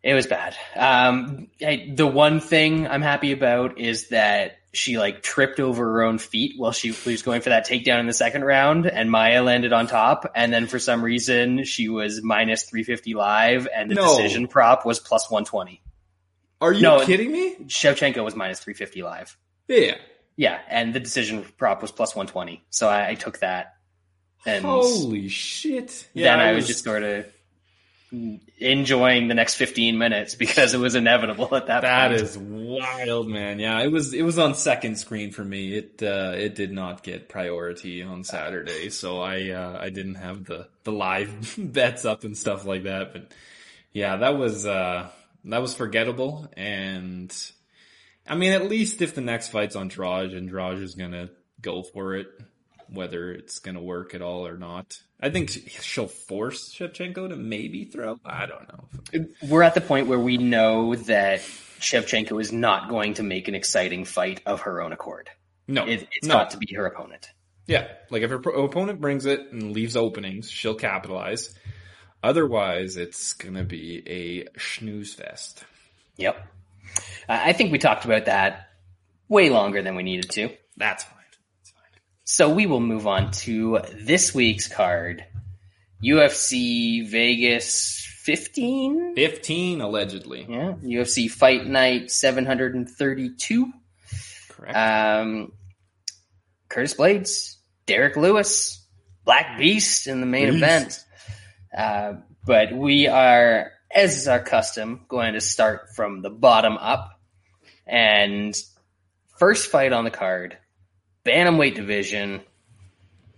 [0.02, 0.56] It was bad.
[0.74, 6.02] Um, I, the one thing I'm happy about is that she like tripped over her
[6.02, 9.42] own feet while she was going for that takedown in the second round, and Maia
[9.42, 10.30] landed on top.
[10.34, 14.16] And then for some reason, she was minus 350 live, and the no.
[14.16, 15.82] decision prop was plus 120.
[16.60, 17.56] Are you no, kidding me?
[17.66, 19.36] Shevchenko was minus 350 live.
[19.68, 19.96] Yeah.
[20.36, 22.64] Yeah, and the decision prop was plus 120.
[22.70, 23.74] So I, I took that.
[24.46, 26.08] And Holy shit.
[26.14, 27.26] Yeah, then I was, was just sort of
[28.58, 32.20] enjoying the next 15 minutes because it was inevitable at that That point.
[32.22, 33.58] is wild, man.
[33.58, 35.74] Yeah, it was it was on second screen for me.
[35.74, 40.44] It uh it did not get priority on Saturday, so I uh I didn't have
[40.44, 43.32] the the live bets up and stuff like that, but
[43.92, 45.08] yeah, that was uh
[45.44, 47.34] that was forgettable and
[48.28, 51.30] I mean at least if the next fight's on Draj and Draj is going to
[51.60, 52.28] go for it
[52.88, 54.98] whether it's going to work at all or not.
[55.22, 58.18] I think she'll force Shevchenko to maybe throw.
[58.24, 59.26] I don't know.
[59.48, 61.40] We're at the point where we know that
[61.78, 65.30] Shevchenko is not going to make an exciting fight of her own accord.
[65.68, 66.34] No, it, has no.
[66.34, 67.30] got to be her opponent.
[67.68, 71.54] Yeah, like if her opponent brings it and leaves openings, she'll capitalize.
[72.22, 75.64] Otherwise, it's going to be a snooze fest.
[76.16, 76.44] Yep.
[77.28, 78.68] I think we talked about that
[79.28, 80.50] way longer than we needed to.
[80.76, 81.21] That's fine.
[82.32, 85.22] So we will move on to this week's card.
[86.02, 89.14] UFC Vegas 15?
[89.14, 90.46] 15, allegedly.
[90.48, 90.72] Yeah.
[90.82, 93.72] UFC Fight Night 732.
[94.48, 94.74] Correct.
[94.74, 95.52] Um,
[96.70, 98.82] Curtis Blaydes, Derrick Lewis,
[99.26, 100.56] Black Beast in the main Beast.
[100.56, 101.04] event.
[101.76, 102.12] Uh,
[102.46, 107.10] but we are, as is our custom, going to start from the bottom up.
[107.86, 108.56] And
[109.36, 110.56] first fight on the card
[111.24, 112.42] bantamweight division,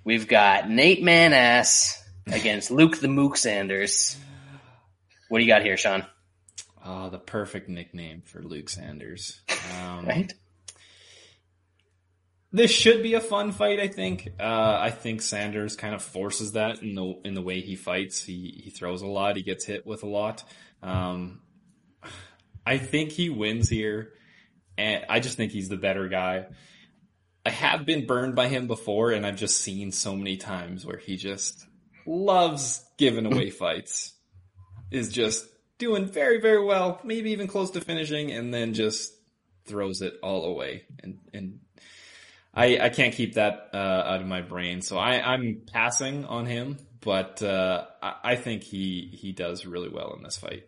[0.04, 4.16] we've got Nate Maness against Luke the Mook Sanders.
[5.28, 6.04] What do you got here, Shaun?
[6.84, 9.40] Oh, the perfect nickname for Luke Sanders.
[9.82, 10.34] Um, right?
[12.52, 13.80] This should be a fun fight.
[13.80, 14.28] I think.
[14.38, 18.22] Uh, I think Sanders kind of forces that in the in the way he fights.
[18.22, 19.36] He he throws a lot.
[19.36, 20.44] He gets hit with a lot.
[20.82, 21.40] Um,
[22.66, 24.12] I think he wins here,
[24.78, 26.46] and I just think he's the better guy.
[27.46, 30.96] I have been burned by him before, and I've just seen so many times where
[30.96, 31.66] he just
[32.06, 34.12] loves giving away fights.
[34.90, 35.46] Is just
[35.78, 39.12] doing very, very well, maybe even close to finishing, and then just
[39.66, 40.84] throws it all away.
[41.02, 41.60] And and
[42.54, 46.46] I I can't keep that uh, out of my brain, so I I'm passing on
[46.46, 46.78] him.
[47.00, 50.64] But uh, I, I think he he does really well in this fight.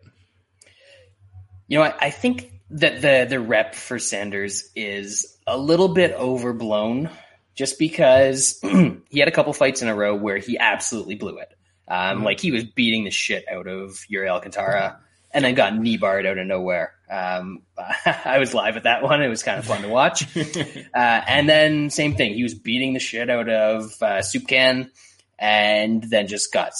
[1.67, 6.13] You know, I, I think that the the rep for Sanders is a little bit
[6.13, 7.09] overblown,
[7.55, 8.59] just because
[9.09, 11.53] he had a couple fights in a row where he absolutely blew it.
[11.87, 12.23] Um, mm-hmm.
[12.23, 14.99] Like he was beating the shit out of Yuri Alcantara,
[15.31, 16.93] and then got knee barred out of nowhere.
[17.09, 17.63] Um,
[18.05, 20.25] I was live at that one; it was kind of fun to watch.
[20.37, 24.91] uh, and then same thing, he was beating the shit out of uh, Can
[25.39, 26.73] and then just got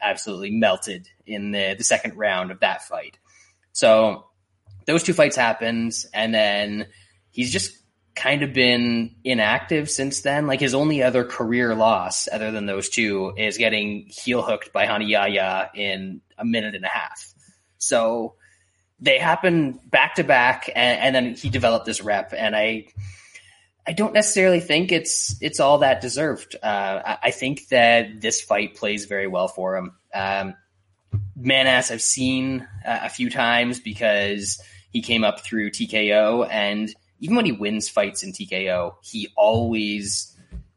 [0.00, 3.18] absolutely melted in the the second round of that fight.
[3.72, 4.26] So
[4.86, 6.86] those two fights happened, and then
[7.30, 7.76] he's just
[8.14, 10.46] kind of been inactive since then.
[10.46, 14.86] Like his only other career loss, other than those two, is getting heel hooked by
[14.86, 17.34] Rani Yahya in a minute and a half.
[17.78, 18.34] So
[19.00, 22.86] they happen back to back, and then he developed this rep, and I.
[23.86, 26.56] I don't necessarily think it's it's all that deserved.
[26.62, 29.92] Uh, I, I, think that this fight plays very well for him.
[30.14, 30.54] Um,
[31.38, 34.58] Maness I've seen uh, a few times because
[34.94, 40.34] he came up through TKO, and even when he wins fights in TKO, he always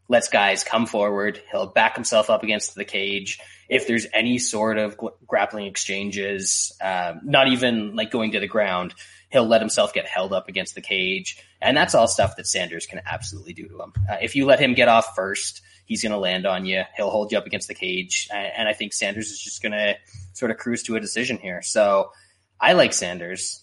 [0.09, 1.39] lets guys come forward.
[1.51, 3.39] He'll back himself up against the cage.
[3.69, 8.95] If there's any sort of grappling exchanges, um, not even like going to the ground,
[9.29, 11.37] he'll let himself get held up against the cage.
[11.61, 13.93] And that's all stuff that Sanders can absolutely do to him.
[14.09, 16.83] Uh, if you let him get off first, he's going to land on you.
[16.95, 18.29] He'll hold you up against the cage.
[18.33, 19.95] And I think Sanders is just going to
[20.33, 21.61] sort of cruise to a decision here.
[21.61, 22.11] So
[22.59, 23.61] I like Sanders.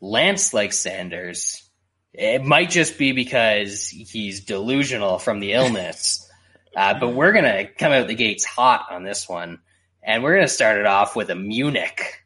[0.00, 1.62] Lance likes Sanders.
[2.12, 6.26] It might just be because he's delusional from the illness.
[6.76, 9.58] Uh, but we're going to come out the gates hot on this one.
[10.04, 12.24] And we're going to start it off with a Munich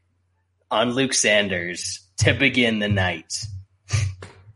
[0.71, 3.33] on Luke Sanders to begin the night.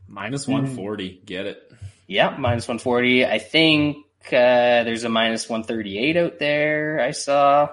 [0.06, 1.22] Minus 140.
[1.24, 1.72] Get it.
[2.06, 3.24] Yep, minus 140.
[3.24, 7.00] I think uh, there's a minus 138 out there.
[7.00, 7.70] I saw.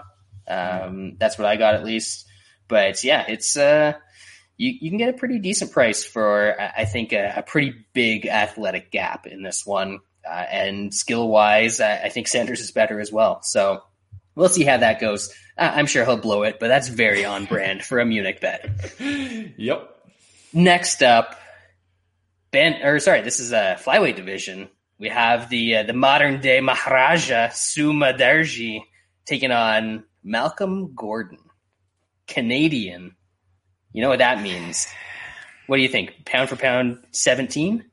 [0.47, 2.27] Um, that's what I got at least.
[2.67, 3.93] But yeah, it's uh,
[4.57, 8.25] you, you can get a pretty decent price for I think a, a pretty big
[8.25, 9.99] athletic gap in this one.
[10.27, 13.43] Uh, and skill wise, I, I, think Sanders is better as well.
[13.43, 13.83] So
[14.33, 15.31] we'll see how that goes.
[15.55, 18.67] Uh, I'm sure he'll blow it, but that's very on brand for a Munich bet.
[19.55, 19.95] yep.
[20.51, 21.39] Next up,
[22.49, 24.69] Ben, or sorry, this is a flyweight division.
[24.97, 28.79] We have the uh, the modern day Maharaja Su Mudaerji
[29.25, 31.39] taking on Malcolm Gordon,
[32.27, 33.15] Canadian.
[33.95, 34.88] You know what that means?
[35.67, 36.25] What do you think?
[36.25, 37.86] Pound for pound, seventeen?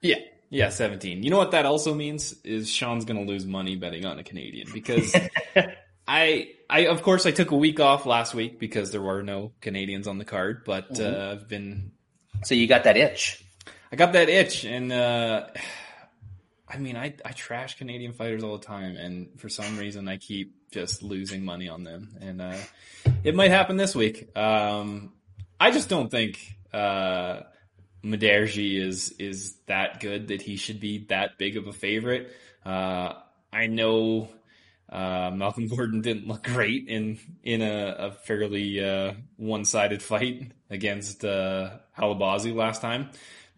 [0.00, 0.16] Yeah,
[0.48, 1.22] yeah, seventeen.
[1.22, 4.24] You know what that also means is Shaun's going to lose money betting on a
[4.24, 5.14] Canadian because
[6.08, 9.52] I, I of course I took a week off last week because there were no
[9.60, 11.20] Canadians on the card, but mm-hmm.
[11.20, 11.92] uh, I've been.
[12.42, 13.44] So you got that itch.
[13.92, 15.46] I got that itch, and uh,
[16.68, 20.16] I mean, I I trash Canadian fighters all the time, and for some reason I
[20.16, 22.56] keep just losing money on them, and uh,
[23.22, 24.36] it might happen this week.
[24.36, 25.12] Um,
[25.60, 27.40] I just don't think uh,
[28.02, 32.34] Mudaerji is is that good that he should be that big of a favorite.
[32.64, 33.12] Uh,
[33.52, 34.30] I know
[34.88, 40.52] uh, Malcolm Gordon didn't look great in in a, a fairly uh, one sided fight
[40.70, 43.10] against uh, Albazi last time,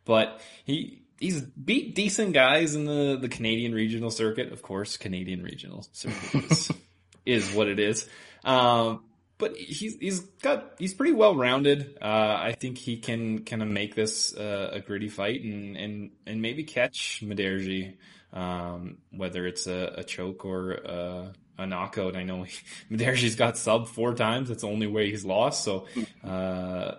[0.04, 4.52] but he he's beat decent guys in the, the Canadian regional circuit.
[4.52, 6.70] Of course, Canadian regional circuit is,
[7.26, 8.08] is what it is.
[8.44, 9.04] Um,
[9.42, 11.98] but he's he's got he's pretty well rounded.
[12.00, 16.12] Uh, I think he can kind of make this uh, a gritty fight and and
[16.24, 17.96] and maybe catch Mudaerji,
[18.32, 22.14] um, whether it's a, a choke or a, a knockout.
[22.14, 22.46] I know
[22.90, 24.48] Mudaerji's got sub four times.
[24.48, 25.64] That's the only way he's lost.
[25.64, 25.88] So
[26.22, 26.92] uh,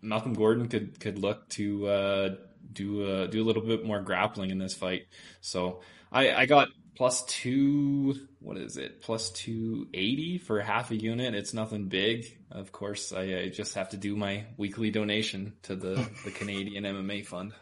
[0.00, 2.34] Malcolm Gordon could could look to uh,
[2.72, 5.08] do a, do a little bit more grappling in this fight.
[5.40, 5.80] So
[6.12, 9.02] I, I got plus two, what is it?
[9.02, 11.34] Plus 280 for half a unit.
[11.34, 12.38] It's nothing big.
[12.50, 16.84] Of course, I, I just have to do my weekly donation to the, the Canadian
[16.84, 17.52] MMA fund.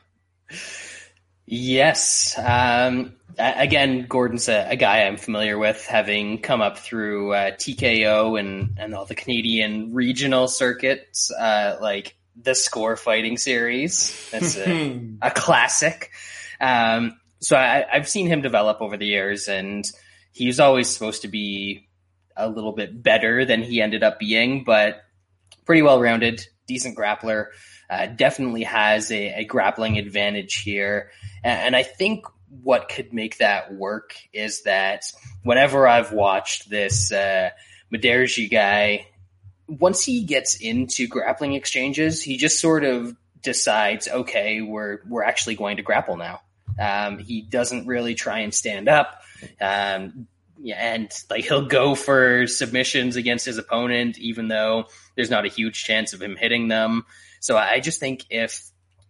[1.47, 2.39] Yes.
[2.39, 8.39] Um, again, Gordon's a, a, guy I'm familiar with, having come up through uh, TKO
[8.39, 11.31] and, and all the Canadian regional circuits.
[11.31, 14.29] Uh, like the score fighting series.
[14.31, 16.11] That's a, a classic.
[16.61, 19.85] Um, so I, I've seen him develop over the years, and
[20.37, 21.89] he's always supposed to be
[22.37, 25.03] a little bit better than he ended up being, but
[25.65, 27.47] pretty well rounded, decent grappler.
[27.89, 31.11] Uh, definitely has a, a, grappling advantage here.
[31.45, 35.05] And, and, I think what could make that work is that
[35.45, 37.51] whenever I've watched this uh,
[37.93, 39.07] Mudaerji guy
[39.69, 45.55] once he gets into grappling exchanges, he just sort of decides, okay, we're we're actually
[45.55, 46.41] going to grapple now.
[46.79, 49.23] Um, he doesn't really try and stand up.
[49.61, 50.27] Um,
[50.75, 55.85] and like he'll go for submissions against his opponent, even though there's not a huge
[55.85, 57.05] chance of him hitting them.
[57.41, 58.63] So I just think if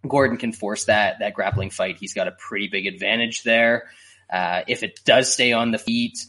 [0.07, 3.89] Gordon can force that that grappling fight, he's got a pretty big advantage there.
[4.29, 6.19] Uh, if it does stay on the feet,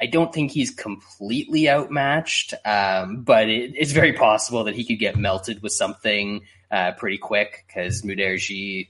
[0.00, 4.98] I don't think he's completely outmatched, um, but it, it's very possible that he could
[4.98, 8.88] get melted with something uh, pretty quick because Mudaerji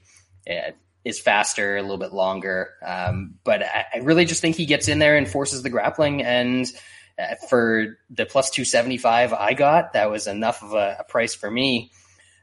[0.49, 0.71] uh,
[1.03, 2.71] is faster, a little bit longer.
[2.85, 6.21] Um, but I, I, really just think he gets in there and forces the grappling.
[6.21, 6.71] And
[7.17, 11.49] uh, for the plus 275 I got, that was enough of a, a price for
[11.49, 11.91] me.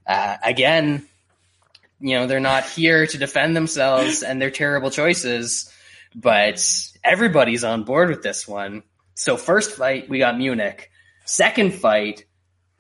[0.07, 1.07] Uh, again,
[2.01, 5.73] you know, they're not here to defend themselves and their terrible choices
[6.15, 6.63] but
[7.05, 8.83] everybody's on board with this one.
[9.15, 10.91] So first fight, we got Munich.
[11.25, 12.25] Second fight,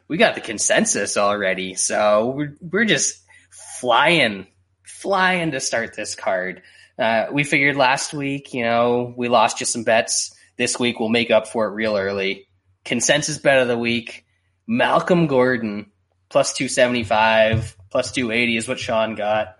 [0.06, 1.74] we got the consensus already.
[1.74, 4.46] So we're, we're just flying,
[4.88, 6.62] flying to start this card.
[6.98, 10.34] Uh, we figured last week, you know, we lost just some bets.
[10.56, 12.48] This week we'll make up for it real early.
[12.84, 14.24] Consensus bet of the week,
[14.66, 15.92] Malcolm Gordon,
[16.30, 19.54] plus 275, plus 280 is what Shaun got.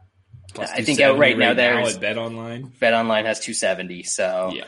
[0.55, 2.73] Plus I think out right now now there's- at Bet Online.
[2.81, 4.65] Bet Online has 270, so Yeah.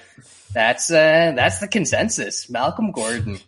[0.52, 2.50] that's uh, that's the consensus.
[2.50, 3.38] Malcolm Gordon,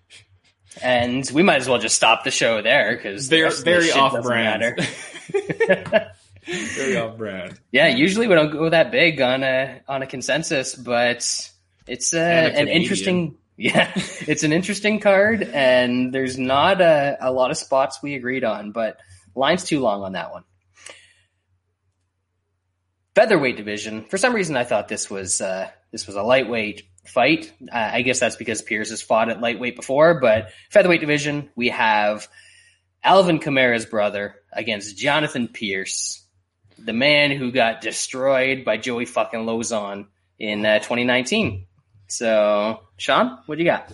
[0.83, 4.65] and we might as well just stop the show there because They're very off brand.
[6.47, 7.61] very brand.
[7.71, 11.51] Yeah, usually we don't go that big on a on a consensus, but
[11.87, 12.19] it's uh,
[12.55, 13.37] an interesting.
[13.57, 18.45] Yeah, it's an interesting card, and there's not a, a lot of spots we agreed
[18.45, 18.99] on, but
[19.35, 20.45] line's too long on that one.
[23.15, 24.05] Featherweight division.
[24.05, 27.53] For some reason, I thought this was uh, this was a lightweight fight.
[27.71, 31.69] Uh, I guess that's because Pearce has fought at lightweight before, but featherweight division, we
[31.69, 32.27] have
[33.05, 36.22] Alvin Kamara's brother against Jonathan Pearce,
[36.85, 40.07] the man who got destroyed by Joey fucking Lauzon
[40.39, 41.67] in uh, 2019.
[42.09, 43.93] So, Shaun, what do you got?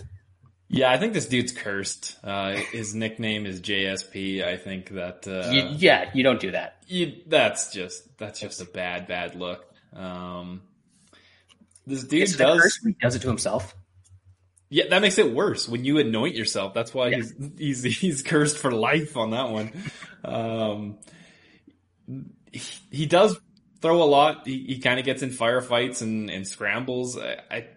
[0.67, 2.15] Yeah, I think this dude's cursed.
[2.23, 4.43] Uh, his nickname is JSP.
[4.45, 6.77] I think that uh, You- yeah, you don't do that.
[6.87, 9.65] you, that's just that's just a bad bad look.
[9.95, 10.61] Um,
[11.87, 13.75] this dude Is it a does does it to himself.
[14.69, 16.75] Yeah, that makes it worse when you anoint yourself.
[16.75, 17.15] That's why Yeah.
[17.17, 19.71] he's he's he's cursed for life on that one.
[20.23, 20.97] Um,
[22.51, 23.39] he, does
[23.81, 24.47] throw a lot.
[24.47, 27.17] He, he kind of gets in firefights and, and scrambles.
[27.17, 27.67] I, I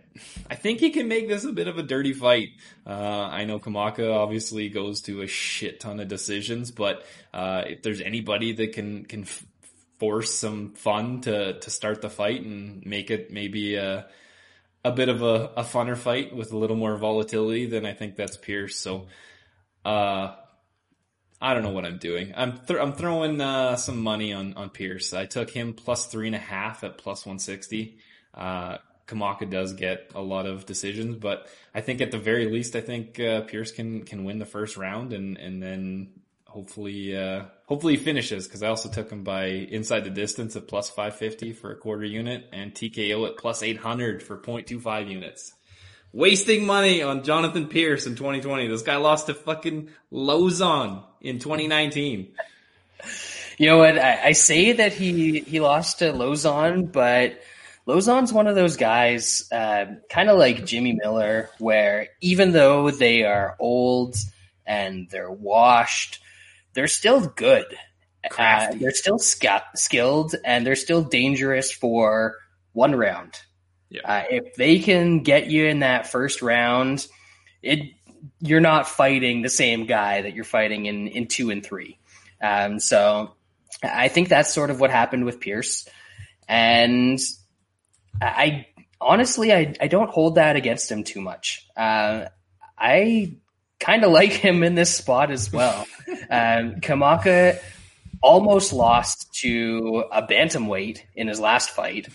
[0.50, 2.50] I think he can make this a bit of a dirty fight.
[2.86, 7.82] Uh, I know Kamaka obviously goes to a shit ton of decisions, but uh, if
[7.82, 9.44] there's anybody that can can f-
[9.98, 14.06] force some fun to to start the fight and make it maybe a
[14.84, 18.16] a bit of a, a funner fight with a little more volatility, then I think
[18.16, 18.76] that's Pearce.
[18.76, 19.06] So,
[19.84, 20.34] uh,
[21.42, 22.32] I don't know what I'm doing.
[22.36, 25.12] I'm th- I'm throwing uh, some money on on Pearce.
[25.12, 27.98] I took him plus three and a half at plus 160.
[28.32, 28.78] Uh,
[29.08, 32.80] Kamaka does get a lot of decisions, but I think at the very least, I
[32.80, 36.12] think uh, Pearce can can win the first round and and then
[36.46, 40.68] hopefully uh, hopefully he finishes because I also took him by inside the distance at
[40.68, 45.54] plus 550 for a quarter unit and TKO at plus 800 for 0.25 units.
[46.12, 48.68] Wasting money on Jonathan Pearce in 2020.
[48.68, 52.34] This guy lost to fucking Lauzon in 2019.
[53.58, 53.98] You know what?
[53.98, 57.40] I, I say that he he lost to Lauzon, but
[57.86, 63.24] Lauzon's one of those guys, uh, kind of like Jimmy Miller, where even though they
[63.24, 64.16] are old
[64.66, 66.20] and they're washed,
[66.74, 67.66] they're still good.
[68.38, 72.36] Uh, they're still sca- skilled and they're still dangerous for
[72.72, 73.34] one round.
[73.90, 74.00] Yeah.
[74.04, 77.06] Uh, if they can get you in that first round,
[77.62, 77.92] it
[78.40, 81.98] you're not fighting the same guy that you're fighting in in two and three.
[82.42, 83.34] Um, so
[83.82, 85.88] I think that's sort of what happened with Pearce,
[86.48, 87.18] and
[88.20, 88.66] I
[89.00, 91.66] honestly I, I don't hold that against him too much.
[91.76, 92.26] Uh,
[92.78, 93.36] I
[93.80, 95.86] kind of like him in this spot as well.
[96.30, 97.58] um, Kamaka
[98.22, 102.08] almost lost to a bantamweight in his last fight.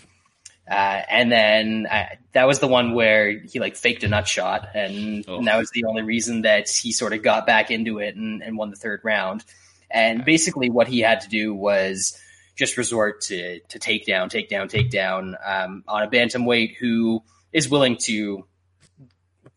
[0.70, 4.68] Uh, and then uh, that was the one where he like faked a nut shot,
[4.74, 5.38] and, Oh.
[5.38, 8.42] and that was the only reason that he sort of got back into it and,
[8.42, 9.44] and won the third round.
[9.90, 12.20] And basically, what he had to do was
[12.56, 18.44] just resort to to takedown, takedown, takedown um, on a bantamweight who is willing to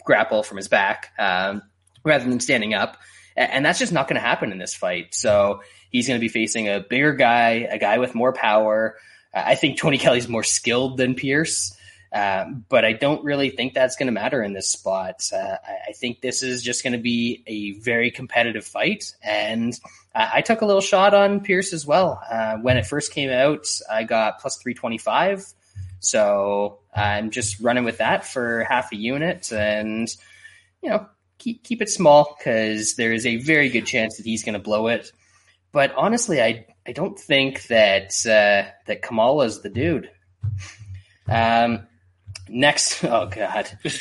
[0.05, 1.62] grapple from his back um,
[2.05, 2.97] rather than standing up,
[3.36, 5.14] and that's just not going to happen in this fight.
[5.14, 8.95] So he's going to be facing a bigger guy, a guy with more power.
[9.34, 11.77] I think Tony Kelley's more skilled than Pearce.
[12.13, 15.23] Um, but I don't really think that's going to matter in this spot.
[15.32, 19.73] Uh, I, I think this is just going to be a very competitive fight, and
[20.13, 22.21] I took a little shot on Pearce as well.
[22.29, 25.45] Uh, when it first came out, I got plus 325.
[25.99, 30.13] So I'm just running with that for half a unit and,
[30.82, 31.05] you know,
[31.38, 34.59] keep, keep it small because there is a very good chance that he's going to
[34.59, 35.11] blow it.
[35.71, 40.11] But honestly, I, I don't think that, uh, that Kamaka's the dude.
[41.25, 41.87] Um,
[42.49, 43.69] next, oh God.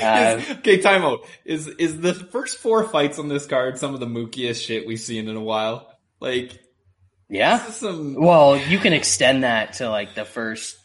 [0.00, 1.26] Uh, Is- okay, timeout.
[1.44, 4.98] Is is the first four fights on this card some of the mookiest shit we've
[4.98, 5.92] seen in a while?
[6.18, 6.58] Like
[7.28, 7.58] yeah.
[7.66, 10.78] some Well, you can extend that to like the first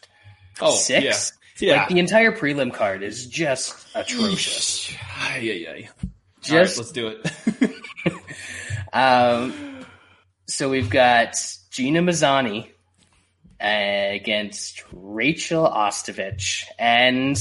[0.60, 1.32] oh six.
[1.62, 1.78] yeah yeah.
[1.78, 4.94] Like the entire prelim card is just atrocious.
[5.18, 5.72] Ay, ay, ay.
[5.72, 8.14] All right, Just let's do it.
[8.94, 9.77] um,
[10.48, 11.36] so we've got
[11.72, 12.70] Gina Mazany
[13.60, 17.38] against Rachel Ostovich, and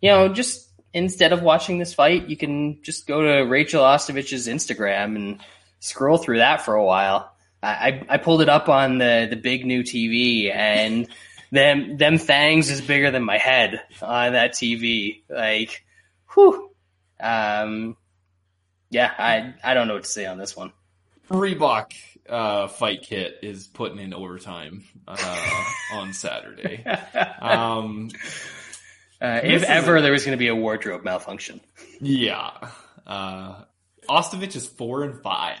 [0.00, 4.48] you know, just instead of watching this fight, you can just go to Rachel Ostovich's
[4.48, 5.40] Instagram and
[5.80, 7.32] scroll through that for a while.
[7.62, 11.08] I, I I pulled it up on the the big new TV and.
[11.50, 15.22] Them them fangs is bigger than my head on that TV.
[15.30, 15.82] Like,
[16.34, 16.72] whew.
[17.18, 17.96] Um,
[18.90, 20.74] yeah, I I don't know what to say on this one.
[21.30, 21.94] Reebok
[22.28, 26.84] uh, fight kit is putting in overtime uh, on Saturday.
[27.40, 28.10] Um,
[29.20, 31.60] uh, if ever a, there was going to be a wardrobe malfunction.
[32.00, 32.50] Yeah.
[33.06, 33.62] Uh,
[34.08, 35.58] Ostovich is four and five.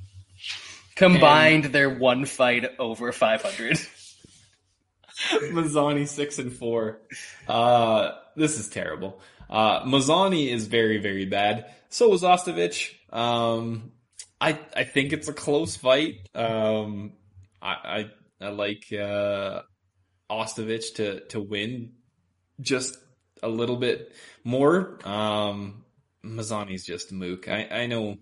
[0.96, 3.78] Combined, and, their one fight over 500.
[5.52, 7.00] Mazany six and four.
[7.48, 9.20] Uh, this is terrible.
[9.48, 11.72] Uh, Mazany is very, very bad.
[11.88, 12.92] So was Ostovich.
[13.12, 13.92] Um,
[14.40, 16.28] I, I think it's a close fight.
[16.34, 17.12] Um,
[17.60, 18.10] I,
[18.40, 19.62] I, I like, uh,
[20.30, 21.92] Ostovich to, to win
[22.60, 22.96] just
[23.42, 24.12] a little bit
[24.44, 24.98] more.
[25.04, 25.84] Um,
[26.24, 27.48] Mazany's just mook.
[27.48, 28.16] I, I know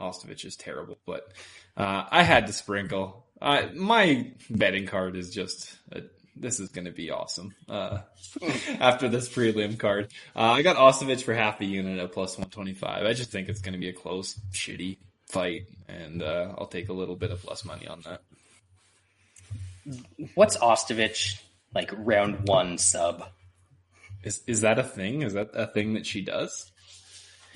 [0.00, 1.32] Ostovich is terrible, but
[1.76, 3.26] uh, I had to sprinkle.
[3.40, 6.02] Uh, my betting card is just a,
[6.36, 7.54] this is going to be awesome.
[7.68, 7.98] Uh,
[8.80, 12.48] after this prelim card, uh, I got Ostovich for half a unit at plus one
[12.50, 13.06] twenty five.
[13.06, 14.98] I just think it's going to be a close, shitty
[15.28, 18.22] fight, and uh, I'll take a little bit of less money on that.
[20.34, 21.40] What's Ostovich
[21.74, 23.24] like round one sub?
[24.22, 25.22] Is is that a thing?
[25.22, 26.70] Is that a thing that she does?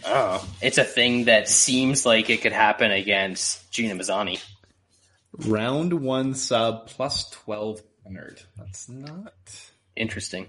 [0.04, 4.42] Oh, it's a thing that seems like it could happen against Gina Mazany.
[5.46, 8.42] Round one sub plus twelve hundred.
[8.56, 9.34] That's not
[9.96, 10.48] interesting.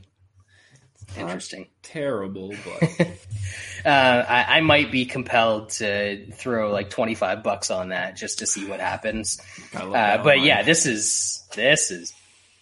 [1.18, 1.68] Interesting.
[1.82, 3.00] Terrible, but
[3.86, 8.40] uh, I, I, might be compelled to throw like twenty five bucks on that just
[8.40, 9.42] to see what happens.
[9.74, 12.14] Uh, but yeah, this is this is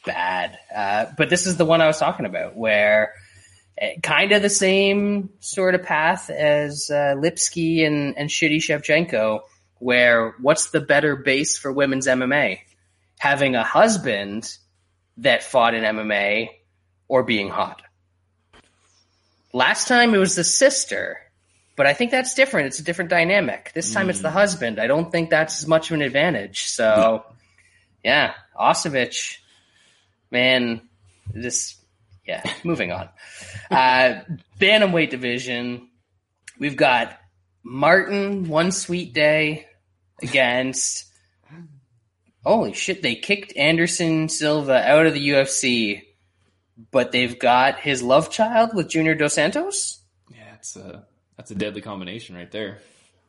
[0.06, 0.58] bad.
[0.74, 3.14] Uh, but this is the one I was talking about where
[3.82, 9.42] Eh, kind of the same sort of path as uh, Lipski and, and Shitty Shevchenko,
[9.80, 12.60] where what's the better base for women's MMA?
[13.18, 14.56] Having a husband
[15.18, 16.50] that fought in MMA
[17.08, 17.82] or being hot.
[19.54, 21.18] Last time it was the sister,
[21.76, 22.68] but I think that's different.
[22.68, 23.72] It's a different dynamic.
[23.74, 24.12] This time mm.
[24.12, 24.38] it's the hmm.
[24.38, 24.80] husband.
[24.80, 26.66] I don't think that's as much of an advantage.
[26.70, 27.26] So,
[28.04, 29.38] yeah, Ostovich,
[30.30, 30.82] man,
[31.34, 31.76] this
[32.26, 33.10] yeah, moving on.
[33.72, 34.24] Uh,
[34.60, 35.88] bantamweight division,
[36.60, 37.18] we've got
[37.64, 39.66] Martin one sweet day
[40.22, 41.06] against.
[42.44, 43.02] Holy shit!
[43.02, 46.02] They kicked Anderson Silva out of the UFC,
[46.92, 50.02] but they've got his love child with Junior Dos Santos.
[50.30, 51.06] Yeah, it's a
[51.38, 52.80] that's a deadly combination right there.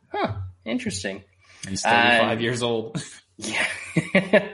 [0.09, 0.33] Huh?
[0.65, 1.23] Interesting.
[1.67, 3.03] He's thirty five uh, years old.
[3.37, 3.67] Yeah.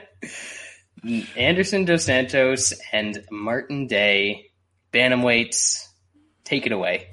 [1.36, 4.50] Anderson Dos Santos and Martin Day,
[4.92, 5.86] bantamweights,
[6.44, 7.08] take it away.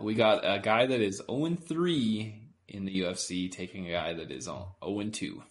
[0.00, 4.30] We got a guy that is 0 3 in the UFC taking a guy that
[4.30, 5.42] is 0 2.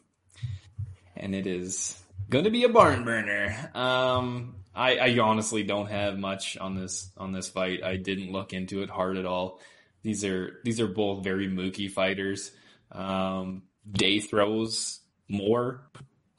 [1.15, 3.71] And it is going to be a barn burner.
[3.73, 7.83] Um, I, I honestly don't have much on this on this fight.
[7.83, 9.59] I didn't look into it hard at all.
[10.03, 12.51] These are these are both very mooky fighters.
[12.91, 15.89] Um, Day throws more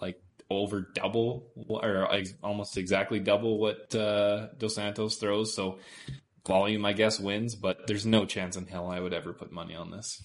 [0.01, 2.09] like over double or
[2.43, 5.55] almost exactly double what uh, Dos Santos throws.
[5.55, 5.79] So
[6.47, 9.75] volume, I guess, wins, but there's no chance in hell I would ever put money
[9.75, 10.23] on this.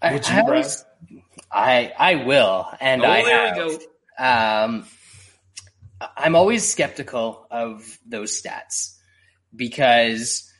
[0.00, 0.84] I, I, always,
[1.50, 4.68] I, I will, and oh, I have.
[4.68, 4.86] Um,
[6.16, 8.96] I'm always skeptical of those stats
[9.54, 10.50] because,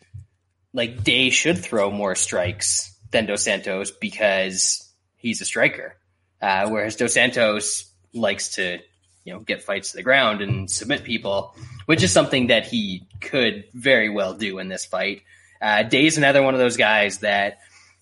[0.72, 5.97] like, Day should throw more strikes than Dos Santos because he's a striker.
[6.40, 8.78] Uh, whereas Dos Santos likes to,
[9.24, 11.55] you know, get fights to the ground and submit people,
[11.86, 15.22] which is something that he could very well do in this fight.
[15.61, 17.61] Uh, Day's another one of those guys that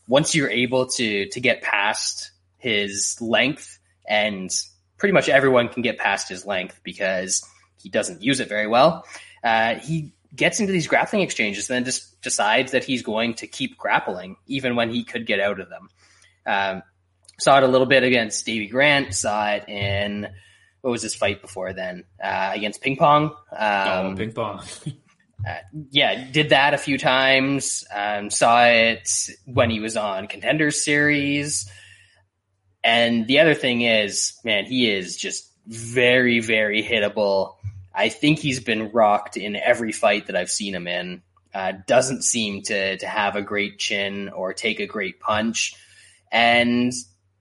[0.08, 3.78] once you're able to to get past his length,
[4.08, 4.50] and
[5.00, 7.42] pretty much everyone can get past his length because
[7.82, 9.04] he doesn't use it very well.
[9.42, 13.48] Uh, he gets into these grappling exchanges and then just decides that he's going to
[13.48, 15.88] keep grappling even when he could get out of them.
[16.46, 16.82] Um,
[17.40, 19.14] Saw it a little bit against Davey Grant.
[19.14, 20.28] Saw it in
[20.82, 23.34] what was his fight before then uh, against Ping Pong.
[23.56, 24.60] Um, oh, Ping Pong.
[25.48, 25.54] uh,
[25.90, 27.82] yeah, did that a few times.
[27.94, 29.08] Um, saw it
[29.46, 31.70] when he was on Contenders Series.
[32.82, 37.56] And the other thing is, man, he is just very, very hittable.
[37.94, 41.22] I think he's been rocked in every fight that I've seen him in.
[41.52, 45.74] Uh, doesn't seem to to have a great chin or take a great punch,
[46.30, 46.92] and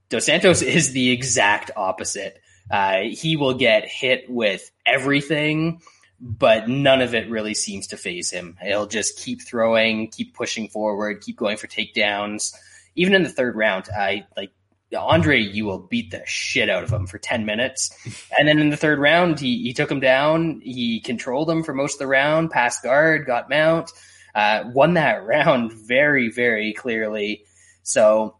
[0.09, 2.41] Dos Santos is the exact opposite.
[2.71, 5.81] Uh, he will get hit with everything,
[6.19, 8.57] but none of it really seems to phase him.
[8.61, 12.55] He'll just keep throwing, keep pushing forward, keep going for takedowns.
[12.95, 14.51] Even in the third round, I like
[14.97, 17.91] Andre Ewell beat the shit out of him for 10 minutes.
[18.37, 20.61] And then in the third round, he, he took him down.
[20.63, 23.91] He controlled him for most of the round, passed guard, got mount,
[24.33, 27.43] uh, won that round very, very clearly.
[27.83, 28.35] So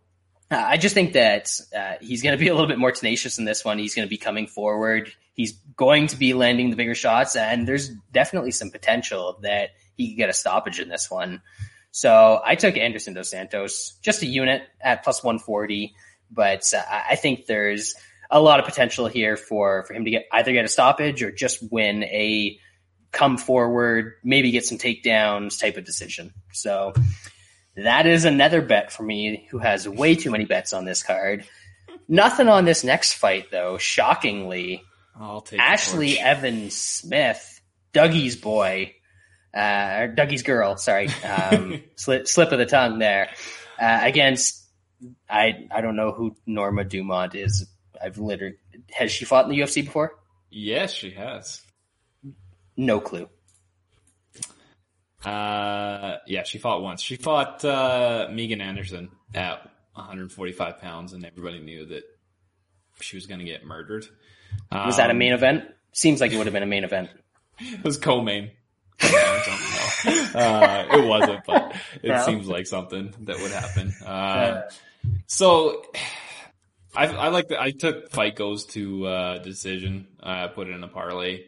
[0.52, 3.38] Uh, I just think that uh, he's going to be a little bit more tenacious
[3.38, 3.78] in this one.
[3.78, 5.12] He's going to be coming forward.
[5.36, 10.10] He's going to be landing the bigger shots, and there's definitely some potential that he
[10.10, 11.42] could get a stoppage in this one.
[11.92, 15.94] So I took Anderson dos Santos, just a unit at plus 140,
[16.32, 17.96] but uh, I think there's
[18.30, 21.32] a lot of potential here for, for him to get either get a stoppage or
[21.32, 22.60] just win a
[23.12, 26.34] come forward, maybe get some takedowns type of decision.
[26.54, 26.94] So
[27.76, 31.46] that is another bet for me who has way too many bets on this card.
[32.08, 34.84] Nothing on this next fight though, shockingly.
[35.20, 37.62] I'll take Ashley Evans Smith,
[37.94, 38.96] Dougie's boy,
[39.56, 43.30] uh, or Dougie's girl, sorry, um, slip, slip of the tongue there,
[43.82, 44.59] uh, against,
[45.30, 47.68] I, I don't know who Norma Dumont is.
[48.02, 48.56] I've literally,
[48.92, 50.16] has she fought in the UFC before?
[50.50, 51.62] Yes, she has.
[52.76, 53.28] No clue.
[55.24, 57.02] Uh, yeah, she fought once.
[57.02, 62.04] She fought uh, Megan Anderson at 145 pounds, and everybody knew that
[63.02, 64.06] she was going to get murdered.
[64.72, 65.66] Um, was that a main event?
[65.92, 67.10] Seems like it would have been a main event.
[67.62, 68.52] It was co-main.
[69.04, 72.26] uh, it wasn't, but it no.
[72.26, 73.94] seems like something that would happen.
[74.06, 74.62] Uh,
[75.28, 75.84] so
[76.96, 77.62] I, I like that.
[77.62, 80.08] I took fight goes to uh, decision.
[80.22, 81.46] I put it in a parlay.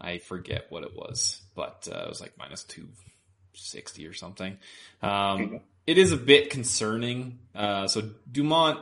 [0.00, 2.88] I forget what it was, but uh, it was like minus two
[3.54, 4.58] sixty or something.
[5.00, 7.38] Um, it is a bit concerning.
[7.54, 8.80] Uh, so Dumont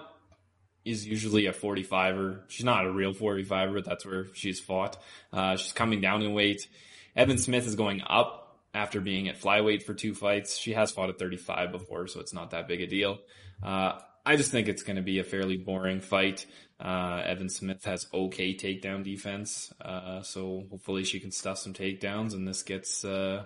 [0.85, 2.43] is usually a 45er.
[2.49, 3.85] She's not a real 45er.
[3.85, 4.97] That's where she's fought.
[5.33, 6.67] Uh, she's coming down in weight.
[7.15, 10.57] Evan Smith is going up after being at flyweight for two fights.
[10.57, 13.19] She has fought at 35 before, so it's not that big a deal.
[13.63, 16.47] Uh, I just think it's going to be a fairly boring fight.
[16.79, 22.33] Uh, Evan Smith has okay takedown defense, uh, so hopefully she can stuff some takedowns
[22.33, 23.45] and this gets uh,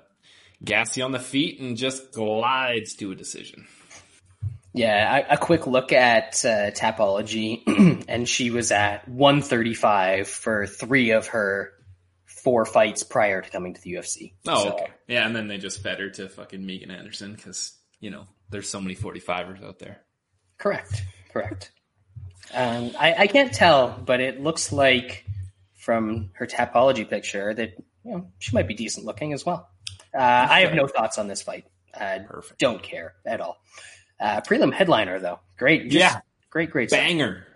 [0.63, 3.67] gassy on the feet and just glides to a decision.
[4.73, 11.11] Yeah, a, a quick look at uh, Tapology, and she was at 135 for three
[11.11, 11.73] of her
[12.27, 14.35] four fights prior to coming to the UFC.
[14.47, 14.89] Oh, so, okay.
[15.09, 18.69] Yeah, and then they just fed her to fucking Megan Anderson because, you know, there's
[18.69, 20.01] so many 45ers out there.
[20.65, 21.05] Correct.
[21.31, 21.73] Correct.
[22.55, 25.27] Um, I, I can't tell, but it looks like
[25.75, 29.69] from her Tapology picture that, you know, she might be decent looking as well.
[30.19, 31.67] Uh, I have no thoughts on this fight.
[31.93, 32.59] I Perfect.
[32.61, 33.59] don't care at all.
[34.19, 35.91] Uh, prelim headliner though, great.
[35.91, 37.47] Just yeah, great, great banger.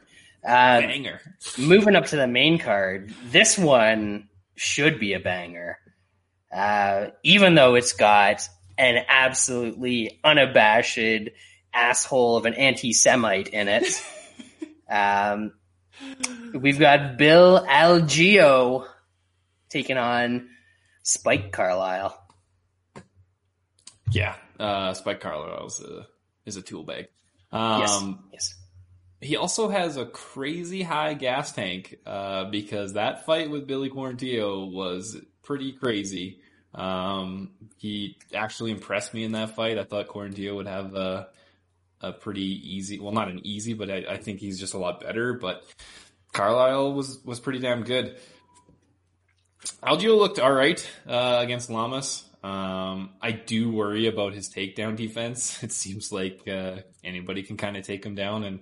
[0.44, 1.22] Uh, banger.
[1.56, 5.78] moving up to the main card, this one should be a banger.
[6.52, 8.46] Uh, even though it's got
[8.76, 11.30] an absolutely unabashed
[11.72, 14.02] asshole of an anti-Semite in it.
[14.90, 15.52] um,
[16.54, 18.86] we've got Bill Algeo
[19.68, 20.48] taking on
[21.02, 22.16] Spike Carlyle.
[24.10, 26.06] Yeah, uh, Spike Carlyle is a
[26.46, 27.08] is a tool bag.
[27.52, 28.04] Um, yes.
[28.32, 28.54] Yes.
[29.20, 34.70] He also has a crazy high gas tank uh, because that fight with Billy Quarantillo
[34.70, 36.40] was pretty crazy.
[36.74, 39.78] Um, he actually impressed me in that fight.
[39.78, 41.28] I thought Quarantillo would have a,
[42.00, 45.00] a pretty easy, well, not an easy, but I, I think he's just a lot
[45.00, 45.34] better.
[45.34, 45.64] But
[46.32, 48.16] Carlyle was was pretty damn good.
[49.82, 52.24] Algeo looked all right uh, against Lamas.
[52.42, 55.60] Um, I do worry about his takedown defense.
[55.62, 58.60] It seems like uh, anybody can kind of take him down, and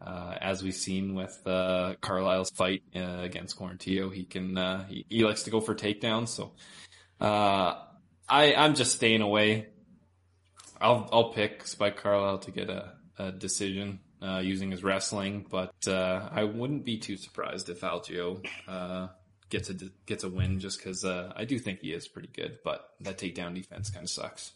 [0.00, 5.06] uh, as we've seen with uh, Carlyle's fight uh, against Quarantillo, he can uh, he,
[5.08, 6.28] he, likes to go for takedowns.
[6.28, 6.52] So
[7.20, 7.74] uh,
[8.28, 9.68] I I'm just staying away.
[10.80, 14.00] I'll I'll pick Spike Carlyle to get a, a decision
[14.40, 18.40] using his wrestling, but I wouldn't be too surprised if Algeo
[19.54, 19.74] gets a
[20.06, 23.18] gets a win just because uh, I do think he is pretty good, but that
[23.18, 24.52] takedown defense kind of sucks.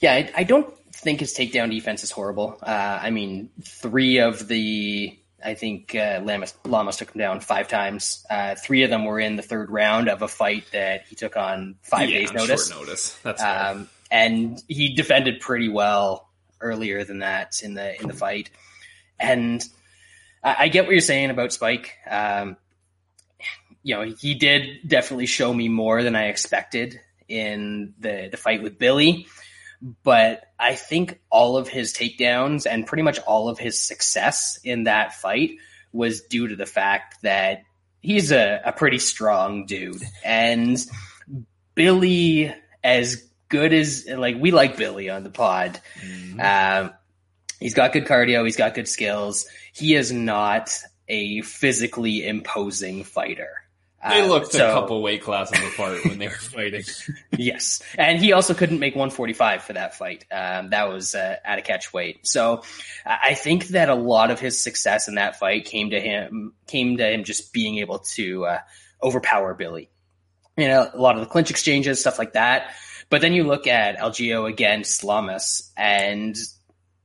[0.00, 2.58] Yeah, I, I, don't think his takedown defense is horrible.
[2.60, 7.68] Uh, I mean, three of the I think uh, Lamas, Lamas took him down five
[7.68, 8.24] times.
[8.28, 11.36] Uh, three of them were in the third round of a fight that he took
[11.36, 12.68] on five yeah, days notice.
[12.68, 13.16] Short notice.
[13.22, 16.28] That's um, and he defended pretty well
[16.60, 18.50] earlier than that in the in the fight.
[19.18, 19.64] And
[20.44, 21.94] I, I get what you're saying about Spike.
[22.08, 22.58] Um,
[23.82, 28.62] you know, he did definitely show me more than I expected in the, the fight
[28.62, 29.26] with Billy.
[30.04, 34.84] But I think all of his takedowns and pretty much all of his success in
[34.84, 35.56] that fight
[35.90, 37.62] was due to the fact that
[38.00, 40.02] he's a, a pretty strong dude.
[40.24, 40.78] And
[41.74, 42.54] Billy,
[42.84, 45.78] as good as, like, we like Billy on the pod.
[46.04, 46.40] Mm-hmm.
[46.42, 46.88] Uh,
[47.60, 49.46] he's got good cardio, he's got good skills.
[49.72, 50.76] He is not
[51.08, 53.50] a physically imposing fighter.
[54.08, 56.82] They Uh, looked so- a couple weight classes apart when they were fighting.
[57.38, 60.24] yes, and he also couldn't make 145 for that fight.
[60.32, 62.26] Um, that was uh, at a catch weight.
[62.26, 62.64] So
[63.06, 66.52] I I think that a lot of his success in that fight came to him
[66.66, 68.58] came to him just being able to uh,
[69.04, 69.88] overpower Billy.
[70.62, 72.72] You know, a lot of the clinch exchanges, stuff like that.
[73.10, 76.38] But then you look at Algeo against Lamas, and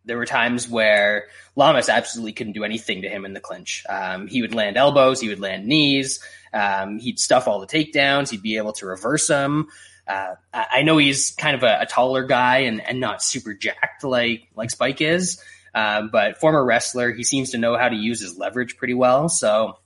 [0.06, 3.84] there were times where Lamas absolutely couldn't do anything to him in the clinch.
[3.90, 8.30] Um, he would land elbows, he would land knees, um, he'd stuff all the takedowns,
[8.30, 9.70] he'd be able to reverse them.
[10.08, 14.04] Uh, I know he's kind of a, a taller guy and, and not super jacked
[14.04, 15.44] like like Spike is,
[15.74, 19.30] um, but former wrestler, he seems to know how to use his leverage pretty well.
[19.30, 19.80] So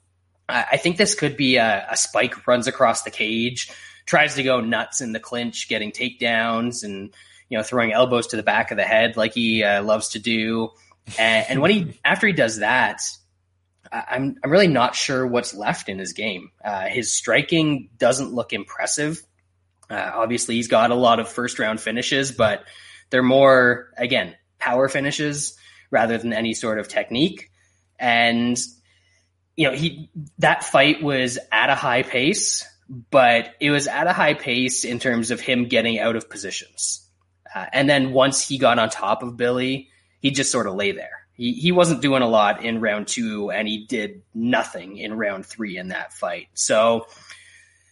[0.51, 3.71] I, think this could be a, a Spike runs across the cage,
[4.05, 7.13] tries to go nuts in the clinch, getting takedowns and
[7.49, 10.19] you know throwing elbows to the back of the head like he uh, loves to
[10.19, 10.69] do.
[11.17, 13.01] And, and when he after he does that,
[13.91, 16.51] I- I'm I'm really not sure what's left in his game.
[16.63, 19.21] Uh, his striking doesn't look impressive.
[19.89, 22.63] Uh, obviously, he's got a lot of first round finishes, but
[23.09, 25.57] they're more again power finishes
[25.89, 27.51] rather than any sort of technique.
[27.99, 28.57] And
[29.61, 30.09] you know, he
[30.39, 32.67] that fight was at a high pace,
[33.11, 37.07] but it was at a high pace in terms of him getting out of positions.
[37.53, 39.89] Uh, and then once he got on top of Billy,
[40.19, 41.27] he just sort of lay there.
[41.33, 45.45] He, he wasn't doing a lot in round two, and he did nothing in round
[45.45, 46.47] three in that fight.
[46.55, 47.05] So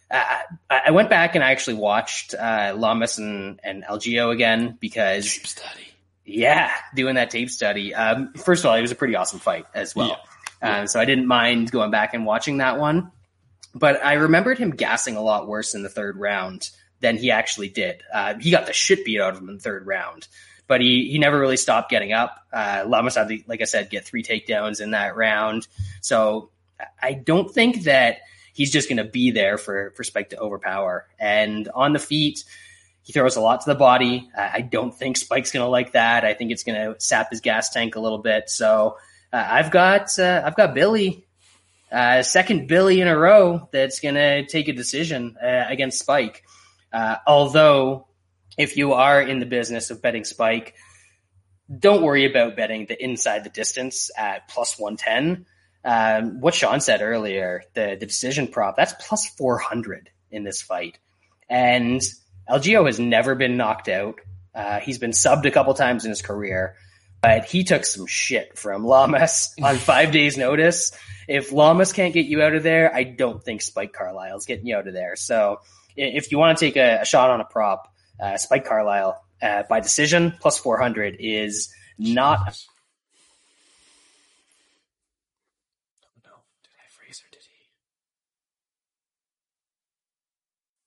[0.09, 0.24] uh,
[0.72, 5.30] I I went back and I actually watched uh, Lamas and, and Algeo again because
[5.30, 5.93] Study.
[6.26, 7.93] yeah, doing that tape study.
[7.93, 10.17] Um, first of all, it was a pretty awesome fight as well.
[10.62, 13.12] Um, so I didn't mind going back and watching that one.
[13.74, 16.70] But I remembered him gassing a lot worse in the third round
[17.01, 18.03] than he actually did.
[18.14, 20.28] Uh, he got the shit beat out of him in the third round,
[20.68, 22.45] but he, he never really stopped getting up.
[22.51, 25.68] Uh, Lamas had, to, like I said, get three takedowns in that round.
[26.01, 26.49] So
[27.01, 28.18] I don't think that
[28.53, 31.07] he's just going to be there for, for Spike to overpower.
[31.20, 32.43] And on the feet,
[33.03, 34.30] he throws a lot to the body.
[34.38, 36.26] I don't think Spike's going to like that.
[36.26, 38.49] I think it's going to sap his gas tank a little bit.
[38.49, 38.97] So
[39.32, 41.27] uh, I've got uh, I've got Billy,
[41.91, 46.43] uh, second Billy in a row that's going to take a decision uh, against Spike.
[46.91, 48.07] Uh, although,
[48.57, 50.73] if you are in the business of betting Spike,
[51.69, 55.45] don't worry about betting the inside the distance at plus one ten.
[55.86, 60.61] Um, what Shaun said earlier, the the decision prop that's plus four hundred in this
[60.61, 60.97] fight,
[61.47, 62.01] and
[62.49, 64.19] Algeo has never been knocked out.
[64.53, 66.75] Uh, he's been subbed a couple times in his career,
[67.22, 70.91] but he took some shit from Lamas on five days' notice.
[71.28, 74.76] If Lamas can't get you out of there, I don't think Spike Carlyle's getting you
[74.76, 75.15] out of there.
[75.15, 75.59] So
[75.95, 79.63] if you want to take a, a shot on a prop, uh, Spike Carlyle uh,
[79.70, 82.57] by decision plus 400 is not
[86.24, 86.32] No,
[86.63, 87.65] did I freeze or did he?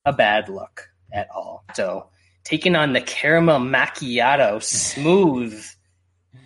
[0.05, 1.65] a bad look at all.
[1.75, 2.09] So
[2.45, 5.65] taking on the caramel macchiato smooth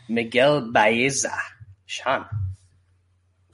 [0.09, 1.37] Miguel Baeza.
[1.87, 2.27] Shaun.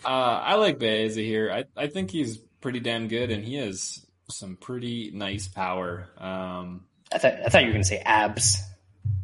[0.05, 1.51] Uh, I like Baeza here.
[1.53, 6.09] I, I think he's pretty damn good, and he has some pretty nice power.
[6.19, 8.63] Um, I thought I thought you were going to say abs.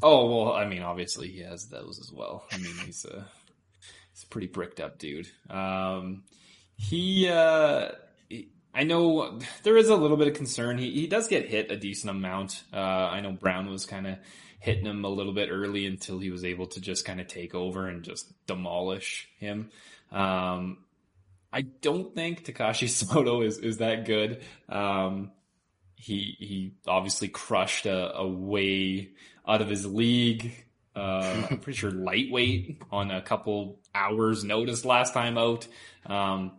[0.02, 2.46] oh well, I mean, obviously he has those as well.
[2.52, 3.26] I mean, he's a
[4.12, 5.28] he's a pretty bricked up dude.
[5.50, 6.24] Um,
[6.76, 7.88] he, uh,
[8.28, 10.78] he- I know there is a little bit of concern.
[10.78, 12.62] He he does get hit a decent amount.
[12.72, 14.18] Uh, I know Brown was kind of
[14.58, 17.54] hitting him a little bit early until he was able to just kind of take
[17.54, 19.70] over and just demolish him.
[20.10, 20.78] Um,
[21.52, 24.42] I don't think Takashi Sato is, is that good.
[24.68, 25.32] Um,
[25.94, 29.10] he, he obviously crushed a, a way
[29.46, 30.64] out of his league.
[30.94, 35.66] Uh, I'm pretty sure lightweight on a couple hours notice last time out.
[36.06, 36.52] Um,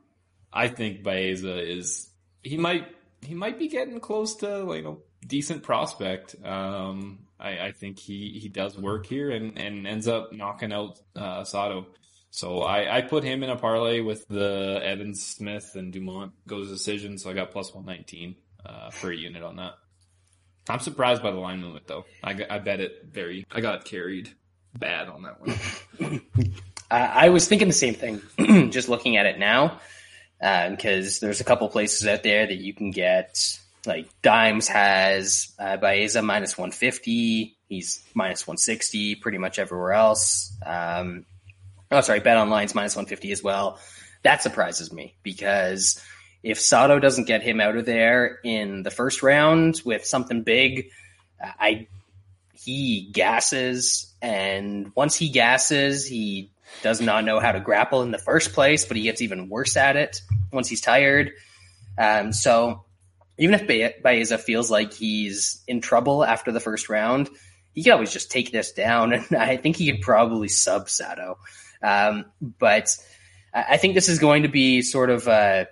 [0.52, 2.10] I think Baeza is,
[2.44, 2.88] he might,
[3.22, 6.36] he might be getting close to, like, you know, decent prospect.
[6.44, 11.00] Um, I, I think he, he does work here and, and ends up knocking out,
[11.16, 11.88] uh, Sato.
[12.32, 16.70] So I, I put him in a parlay with the Evans Smith and Dumont goes
[16.70, 17.18] decision.
[17.18, 18.36] So I got plus 119,
[18.66, 19.74] uh, for a unit on that.
[20.68, 22.06] I'm surprised by the line movement though.
[22.24, 24.30] I, I bet it very, I got carried
[24.78, 26.22] bad on that one.
[26.92, 28.22] I, I was thinking the same thing,
[28.72, 29.80] just looking at it now,
[30.40, 33.60] because there's a couple places out there that you can get.
[33.86, 37.56] Like Dimes has uh, Baeza minus 150.
[37.68, 40.54] He's minus 160 pretty much everywhere else.
[40.66, 41.26] Um,
[41.92, 43.80] oh, sorry, Bet Online's minus 150 as well.
[44.24, 46.04] That surprises me because
[46.44, 50.90] if Sato doesn't get him out of there in the first round with something big,
[51.42, 51.88] I
[52.54, 56.52] he gasses, and once he gasses, he
[56.82, 59.78] does not know how to grapple in the first place, but he gets even worse
[59.78, 60.22] at it
[60.52, 61.32] once he's tired.
[61.98, 62.84] Um, so
[63.40, 67.30] even if Ba- Baeza feels like he's in trouble after the first round,
[67.74, 71.40] he can always just take this down, and I think he could probably sub Sato.
[71.82, 72.96] Um, but
[73.54, 75.68] I think this is going to be sort of a,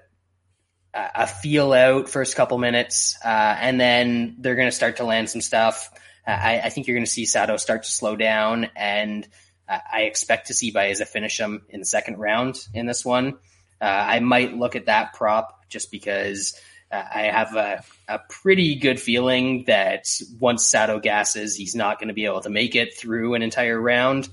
[0.94, 3.28] a feel out first couple minutes, uh,
[3.60, 5.92] and then they're going to start to land some stuff.
[6.26, 9.28] I, I think you're going to see Sato start to slow down, and
[9.68, 13.38] I expect to see Baeza finish him in the second round in this one.
[13.82, 16.60] Uh, I might look at that prop just because
[16.92, 20.08] I have a, a pretty good feeling that
[20.40, 23.80] once Sato gasses, he's not going to be able to make it through an entire
[23.80, 24.30] round.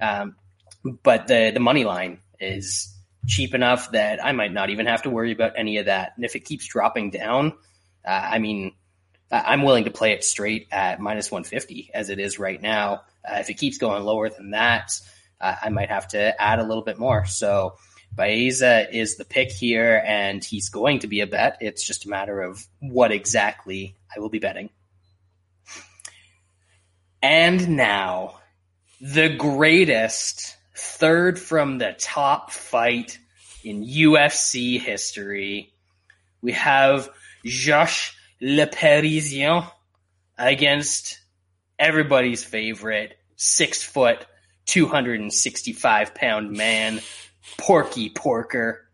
[0.00, 0.36] Um,
[1.02, 2.94] but the the money line is
[3.26, 6.12] cheap enough that I might not even have to worry about any of that.
[6.16, 7.54] And if it keeps dropping down,
[8.04, 8.72] uh, I mean,
[9.30, 13.02] I'm willing to play it straight at minus 150 as it is right now.
[13.28, 14.92] Uh, if it keeps going lower than that,
[15.40, 17.24] uh, I might have to add a little bit more.
[17.26, 17.76] So
[18.16, 21.58] Baeza is the pick here, and he's going to be a bet.
[21.60, 24.70] It's just a matter of what exactly I will be betting.
[27.22, 28.38] And now,
[29.00, 33.18] the greatest third from the top fight
[33.64, 35.72] in UFC history.
[36.40, 37.08] We have
[37.44, 39.70] Josh Le Parisien
[40.38, 41.20] against
[41.78, 44.26] everybody's favorite six foot,
[44.66, 47.00] 265 pound man,
[47.58, 48.88] Porky Porker,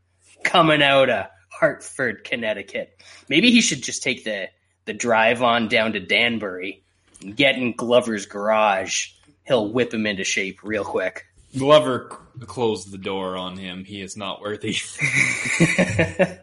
[0.44, 3.00] coming out of Hartford, Connecticut.
[3.28, 4.48] Maybe he should just take the,
[4.84, 6.82] the drive on down to Danbury
[7.20, 9.09] and get in Glover's garage.
[9.44, 11.24] He'll whip him into shape real quick.
[11.57, 12.09] Glover
[12.40, 13.84] c- closed the door on him.
[13.84, 14.76] He is not worthy.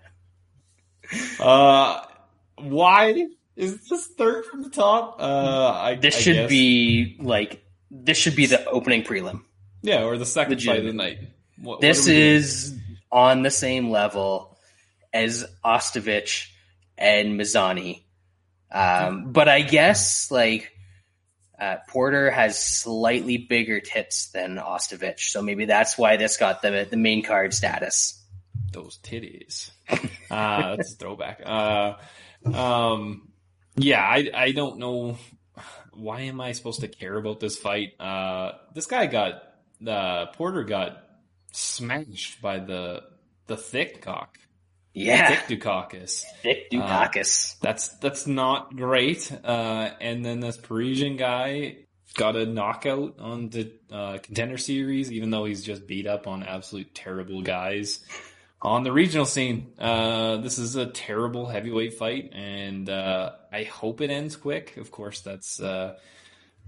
[1.39, 2.01] uh,
[2.57, 5.18] why is this third from the top?
[5.20, 6.49] Uh, I, This I should guess.
[6.49, 9.41] be like this should be the opening prelim.
[9.82, 11.20] yeah, or the second fight of the night.
[11.62, 12.32] What, what This are we doing?
[12.36, 12.76] is
[13.12, 14.57] on the same level
[15.14, 16.49] as Ostovich
[16.97, 18.03] and Mazany.
[18.72, 20.72] Um, but I guess like
[21.60, 26.88] uh, Porter has slightly bigger tits than Ostovich, so maybe that's why this got the
[26.89, 28.24] the main card status.
[28.72, 29.72] those titties.
[29.89, 29.97] Uh,
[30.76, 31.41] that's a throwback.
[31.43, 31.95] Uh,
[32.53, 33.30] um,
[33.76, 35.18] yeah, I I don't know
[35.93, 37.99] why am I supposed to care about this fight.
[37.99, 39.41] Uh, this guy got
[39.86, 41.03] uh, Porter got
[41.52, 43.04] smashed by the
[43.47, 44.38] the thick cock,
[44.93, 46.24] Yeah, thick Daukaus.
[46.41, 47.60] Thick Daukaus.
[47.60, 49.32] That's that's not great.
[49.43, 51.78] Uh, and then this Parisian guy
[52.16, 56.43] got a knockout on the uh, contender series, even though he's just beat up on
[56.43, 58.00] absolute terrible guys
[58.62, 59.72] on the regional scene.
[59.80, 64.78] Uh, this is a terrible heavyweight fight, and uh, I hope it ends quick.
[64.78, 65.60] Of course, that's.
[65.60, 65.95] Uh,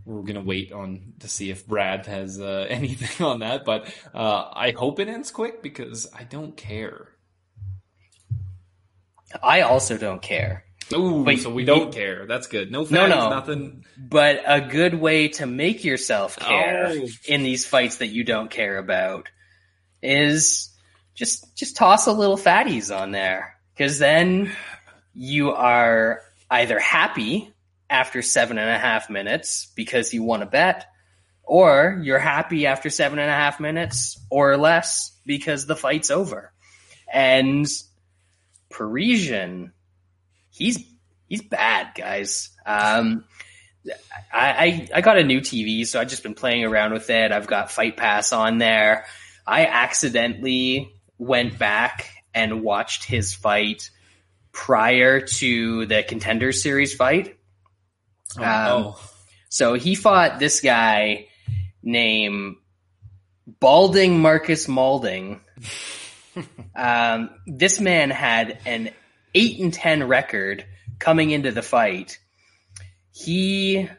[0.06, 4.50] we're gonna wait on to see if Brad has uh, anything on that, but uh,
[4.54, 7.10] I hope it ends quick because I don't care.
[9.42, 10.66] I also don't care.
[10.94, 12.26] Ooh, But so we don't care.
[12.26, 12.70] That's good.
[12.70, 13.30] No, No, no.
[13.30, 13.86] nothing.
[13.98, 17.08] But a good way to make yourself care Oh.
[17.26, 19.30] in these fights that you don't care about
[20.04, 20.70] is
[21.16, 24.52] just just toss a little fatties on there because then
[25.14, 27.51] you are either happy
[27.92, 30.88] after seven and a half minutes because you won a bet,
[31.44, 36.54] or you're happy after seven and a half minutes or less because the fight's over.
[37.12, 37.68] And
[38.70, 39.74] Parisian,
[40.50, 40.80] he's
[41.28, 42.50] he's bad, guys.
[42.66, 43.26] Um,
[44.34, 47.34] I, I I got a new TV, so I've just been playing around with it.
[47.34, 49.06] I've got Fight Pass on there.
[49.46, 53.90] I accidentally went back and watched his fight
[54.54, 57.38] prior to the Contender Series fight.
[58.40, 58.96] Oh, Um.
[59.50, 61.28] So he fought this guy
[61.84, 62.56] named
[63.60, 65.42] Balding Marcus Malding.
[66.76, 68.92] um, this man had an
[69.36, 70.66] eight and ten record
[71.00, 72.20] coming into the fight.
[73.12, 73.90] He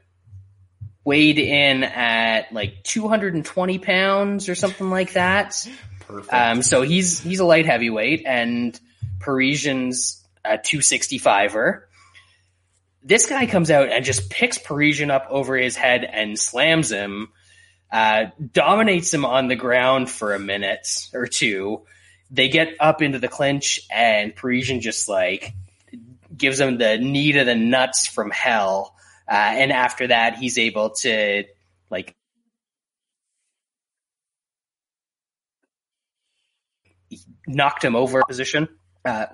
[1.05, 5.67] weighed in at like 220 pounds or something like that.
[6.01, 6.33] Perfect.
[6.33, 8.79] Um, so he's he's a light heavyweight, and
[9.21, 11.83] Parisian's a 265er.
[13.05, 17.33] This guy comes out and just picks Parisian up over his head and slams him,
[17.91, 21.83] uh, dominates him on the ground for a minute or two.
[22.31, 25.53] They get up into the clinch, and Parisian just like
[26.37, 28.95] gives him the knee to the nuts from hell.
[29.29, 31.45] Uh, and after that, he's able to
[31.91, 32.15] like
[37.47, 38.69] knocked him over position.
[39.05, 39.27] Uh,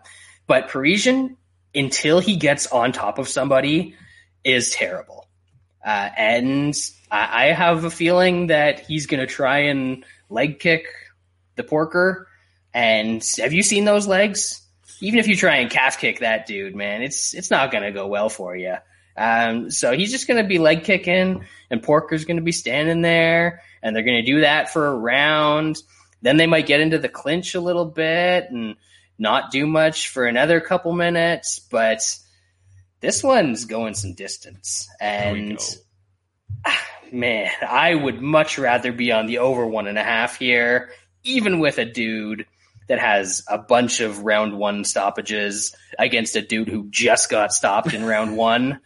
[0.46, 1.36] but Parisian,
[1.78, 3.94] until he gets on top of somebody,
[4.44, 5.28] is terrible.
[5.84, 6.74] Uh, and
[7.10, 10.86] I, I have a feeling that he's going to try and leg kick
[11.56, 12.28] the Porker.
[12.74, 14.62] And have you seen those legs?
[15.00, 17.92] even if you try and calf kick that dude, man, it's it's not going to
[17.92, 18.74] go well for you.
[19.16, 23.02] Um, so he's just going to be leg kicking, and Porker's going to be standing
[23.02, 25.82] there, and they're going to do that for a round.
[26.22, 28.76] Then they might get into the clinch a little bit and
[29.18, 32.00] not do much for another couple minutes, but
[33.00, 34.88] this one's going some distance.
[35.00, 35.58] And
[37.12, 40.90] man, I would much rather be on the over one and a half here,
[41.24, 42.46] even with a dude
[42.86, 47.92] that has a bunch of round one stoppages against a dude who just got stopped
[47.92, 48.80] in round one,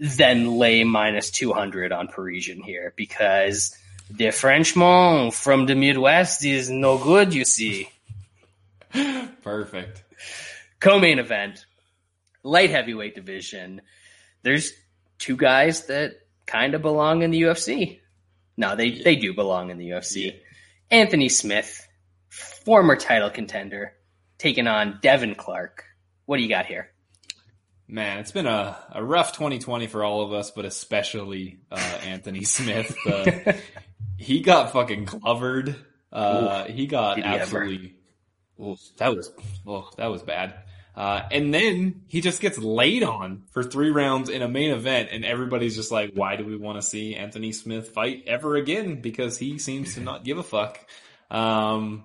[0.00, 3.76] than lay minus 200 on Parisian here because
[4.10, 7.90] the Frenchman from the Midwest is no good, you see.
[9.42, 10.04] Perfect.
[10.80, 11.66] Co-main event,
[12.42, 13.82] light heavyweight division.
[14.42, 14.72] There's
[15.18, 16.12] two guys that
[16.46, 18.00] kind of belong in the UFC.
[18.56, 20.26] No, they, they do belong in the UFC.
[20.26, 20.32] Yeah.
[20.90, 21.86] Anthony Smith,
[22.28, 23.92] former title contender,
[24.38, 25.84] taking on Devin Clark.
[26.26, 26.90] What do you got here?
[27.86, 32.44] Man, it's been a, a rough 2020 for all of us, but especially uh, Anthony
[32.44, 32.96] Smith.
[33.04, 33.52] Uh,
[34.16, 35.74] he got fucking covered.
[36.12, 37.96] Uh, he got he absolutely.
[38.60, 39.32] Ooh, that was
[39.66, 40.54] oh, that was bad.
[40.94, 45.08] Uh, and then he just gets laid on for three rounds in a main event,
[45.12, 49.00] and everybody's just like, "Why do we want to see Anthony Smith fight ever again?"
[49.00, 50.78] Because he seems to not give a fuck.
[51.30, 52.04] Um,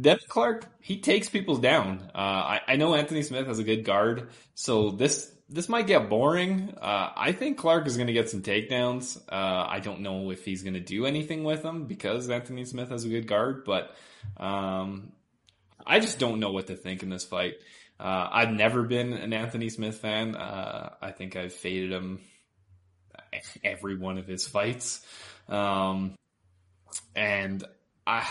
[0.00, 2.10] Devin Clark, he takes people down.
[2.14, 6.08] Uh, I, I, know Anthony Smith has a good guard, so this this might get
[6.08, 6.74] boring.
[6.80, 9.16] Uh, I think Clark is going to get some takedowns.
[9.28, 12.90] Uh, I don't know if he's going to do anything with them because Anthony Smith
[12.90, 13.94] has a good guard, but
[14.36, 15.12] um,
[15.86, 17.54] I just don't know what to think in this fight.
[18.00, 20.34] Uh, I've never been an Anthony Smith fan.
[20.34, 22.20] Uh, I think I've faded him
[23.62, 25.06] every one of his fights,
[25.48, 26.16] um,
[27.14, 27.64] and
[28.06, 28.26] I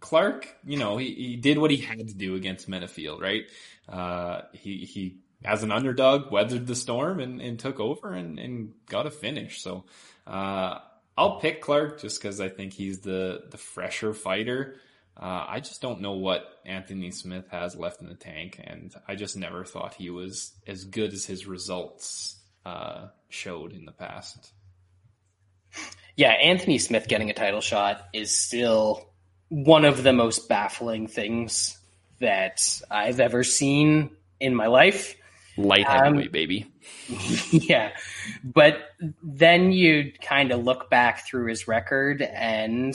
[0.00, 3.44] Clark, you know, he, he did what he had to do against Menifield, right?
[3.88, 8.72] Uh, he, he, as an underdog, weathered the storm and, and took over and, and
[8.88, 9.62] got a finish.
[9.62, 9.84] So,
[10.26, 10.78] uh,
[11.18, 14.76] I'll pick Clark just because I think he's the, the fresher fighter.
[15.16, 19.14] Uh, I just don't know what Anthony Smith has left in the tank, and I
[19.14, 22.36] just never thought he was as good as his results
[22.66, 24.52] uh, showed in the past.
[26.16, 29.08] Yeah, Anthony Smith getting a title shot is still
[29.48, 31.78] one of the most baffling things
[32.20, 35.16] that I've ever seen in my life.
[35.56, 36.66] Light heavyweight, um, baby.
[37.50, 37.92] yeah.
[38.44, 38.78] But
[39.22, 42.94] then you kind of look back through his record and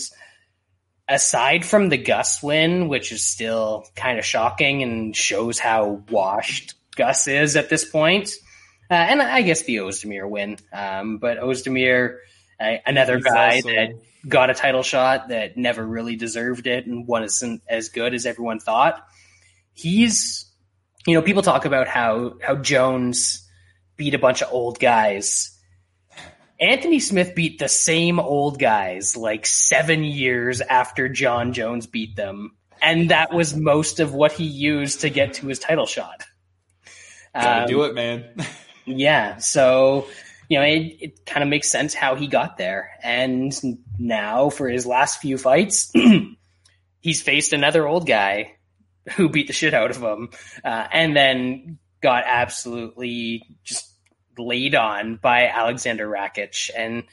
[1.07, 6.75] aside from the Gus win, which is still kind of shocking and shows how washed
[6.95, 8.33] Gus is at this point,
[8.89, 12.17] uh, and I guess the Ozdemir win, um, but Ozdemir,
[12.59, 13.89] uh, another He's guy also, that
[14.27, 18.59] got a title shot that never really deserved it and wasn't as good as everyone
[18.59, 19.01] thought.
[19.73, 20.50] He's,
[21.07, 23.47] you know, people talk about how how Jones
[23.97, 25.57] beat a bunch of old guys.
[26.59, 32.51] Anthony Smith beat the same old guys like seven years after Jon Jones beat them,
[32.81, 36.23] and that was most of what he used to get to his title shot.
[37.33, 38.35] Gotta um, do it, man.
[38.85, 40.07] yeah, so
[40.49, 42.91] you know, it, it kind of makes sense how he got there.
[43.01, 43.53] And
[43.97, 45.93] now for his last few fights,
[46.99, 48.57] he's faced another old guy
[49.15, 50.29] who beat the shit out of him,
[50.63, 53.91] uh, and then got absolutely just
[54.37, 56.69] laid on by Aleksandar Rakic.
[56.75, 57.03] And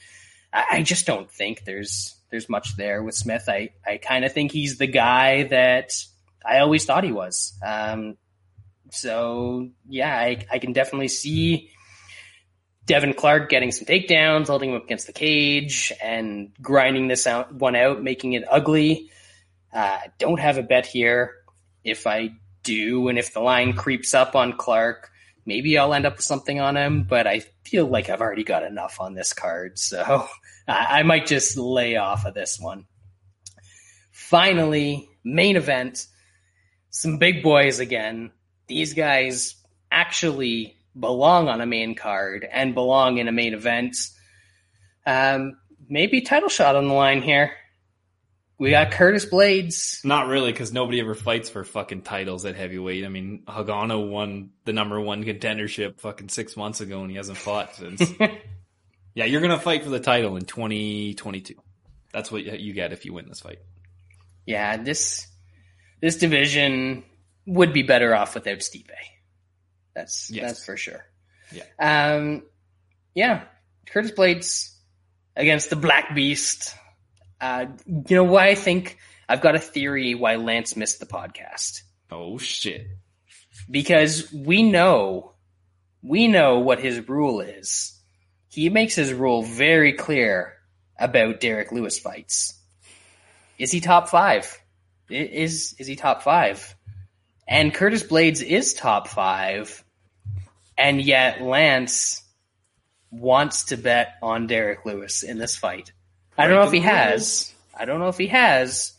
[0.53, 3.49] I, I just don't think there's there's much there with Smith.
[3.49, 5.93] I I kind of think he's the guy that
[6.45, 7.59] I always thought he was.
[7.65, 8.17] Um,
[8.91, 11.71] so yeah, I I can definitely see
[12.87, 17.55] Devin Clark getting some takedowns, holding him up against the cage, and grinding this out,
[17.55, 19.11] one out, making it ugly.
[19.73, 21.35] Uh, don't have a bet here.
[21.85, 22.31] If I
[22.63, 25.11] do, and if the line creeps up on Clark,
[25.47, 27.05] maybe I'll end up with something on him.
[27.05, 30.29] But I feel like I've already got enough on this card, so
[30.69, 32.85] I might just lay off of this one.
[34.11, 36.07] Finally, main event.
[36.91, 38.33] Some big boys again.
[38.67, 39.57] These guys
[39.91, 43.97] actually belong on a main card and belong in a main event.
[45.07, 45.59] Um,
[45.89, 47.53] maybe title shot on the line here.
[48.59, 50.05] We got Curtis Blaydes.
[50.05, 53.05] Not really, because nobody ever fights for fucking titles at heavyweight.
[53.05, 57.39] I mean, Ngannou won the number one contendership fucking six months ago, and he hasn't
[57.39, 58.03] fought since.
[59.15, 61.55] yeah, you're gonna fight for the title in 2022.
[62.13, 63.61] That's what you get if you win this fight.
[64.45, 65.29] Yeah, this
[66.01, 67.05] this division
[67.47, 68.91] would be better off without Stipe.
[69.95, 70.47] That's yes.
[70.47, 71.05] that's for sure.
[71.53, 71.65] Yeah.
[71.79, 72.43] Um,
[73.15, 73.45] yeah.
[73.87, 74.75] Curtis Blaydes
[75.37, 76.75] against the Black Beast.
[77.41, 81.83] Uh, you know why I think I've got a theory why Lance missed the podcast.
[82.11, 82.87] Oh shit.
[83.71, 85.33] Because we know,
[86.03, 87.99] we know what his rule is.
[88.49, 90.55] He makes his rule very clear
[90.99, 92.59] about Derrick Lewis fights.
[93.59, 94.59] Is he top five?
[95.11, 96.75] Is is he top five?
[97.47, 99.83] And Curtis Blaydes is top five,
[100.77, 102.23] and yet Lance
[103.11, 105.93] wants to bet on Derrick Lewis in this fight.
[106.39, 107.53] I don't know if he has.
[107.77, 108.93] I don't know if he has,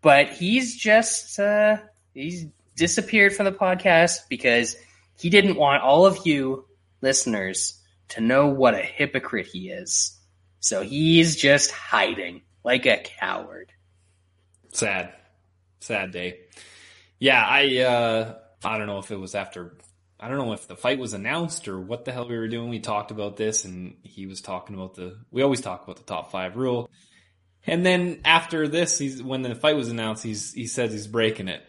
[0.00, 1.76] but he's just uh,
[2.14, 4.76] he's disappeared from the podcast because
[5.18, 6.64] he didn't want all of you
[7.02, 7.80] listeners
[8.10, 10.18] to know what a hypocrite he is.
[10.60, 13.72] So he's just hiding like a coward.
[14.72, 15.12] Sad.
[15.80, 16.40] Sad day.
[17.18, 18.34] Yeah, I uh
[18.64, 19.76] I don't know if it was after
[20.20, 22.68] I don't know if the fight was announced or what the hell we were doing.
[22.68, 26.02] We talked about this and he was talking about the we always talk about the
[26.02, 26.90] top 5 rule.
[27.66, 31.48] And then after this, he's when the fight was announced, he's he says he's breaking
[31.48, 31.62] it.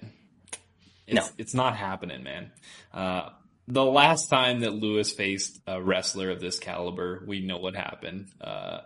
[1.05, 1.35] It's, No.
[1.37, 2.51] it's not happening, man.
[2.93, 3.29] Uh
[3.67, 8.29] the last time that Lewis faced a wrestler of this caliber, we know what happened.
[8.41, 8.79] Uh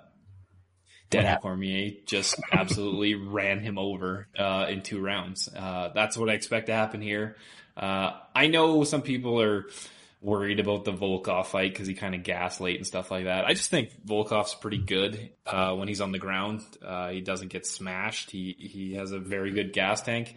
[1.10, 1.38] Daniel?
[1.38, 5.48] Cormier just absolutely ran him over uh, in two rounds.
[5.48, 7.36] Uh, that's what I expect to happen here.
[7.76, 9.66] Uh, I know some people are
[10.24, 13.46] worried about the Volkov fight because he kind of late and stuff like that.
[13.46, 16.62] I just think Volkov's pretty good uh, when he's on the ground.
[16.84, 18.32] Uh, he doesn't get smashed.
[18.32, 20.36] He he has a very good gas tank.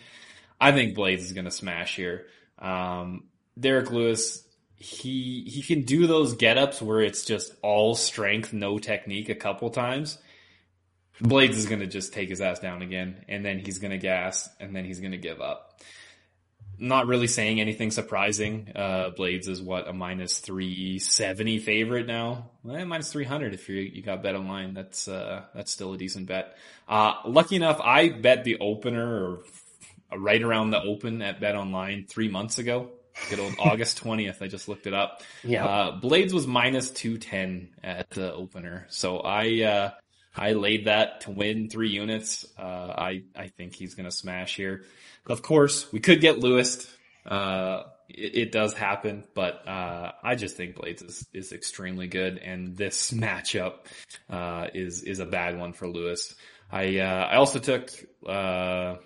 [0.61, 2.27] I think Blaydes is going to smash here.
[2.59, 3.25] Um,
[3.59, 4.45] Derrick Lewis,
[4.77, 9.35] he he can do those get ups where it's just all strength, no technique a
[9.35, 10.19] couple times.
[11.23, 13.99] Blaydes is going to just take his ass down again, and then he's going to
[13.99, 15.81] gas, and then he's going to give up.
[16.79, 18.73] Not really saying anything surprising.
[18.75, 22.51] Uh, Blaydes is what a minus three seventy favorite now.
[22.71, 24.75] Eh, minus three hundred if you you got bet online.
[24.75, 26.57] That's uh, that's still a decent bet.
[26.89, 29.39] Uh, lucky enough, I bet the opener or
[30.19, 32.91] right around the open at Bet Online three months ago.
[33.31, 34.43] Good old August twentieth.
[34.43, 35.23] I just looked it up.
[35.43, 35.65] Yeah.
[35.65, 39.91] Uh, Blaydes was minus two ten at the opener, so I uh,
[40.37, 42.47] I laid that to win three units.
[42.59, 44.85] Uh, I I think he's gonna smash here.
[45.27, 46.93] Of course, we could get Lewis.
[47.25, 52.39] Uh, it, it does happen, but uh, I just think Blaydes is, is extremely good,
[52.39, 53.87] and this matchup
[54.31, 56.35] uh, is is a bad one for Lewis.
[56.71, 57.91] I uh, I also took
[58.27, 58.97] uh,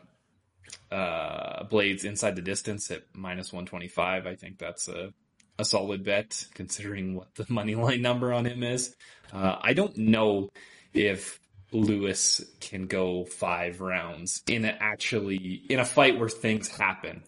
[0.91, 4.27] uh, Blaydes inside the distance at minus one twenty five.
[4.27, 5.13] I think that's a
[5.59, 8.95] a solid bet considering what the money line number on him is.
[9.33, 10.51] Uh, I don't know
[10.95, 11.41] if
[11.73, 17.23] Lewis can go five rounds in a actually in a fight where things happen.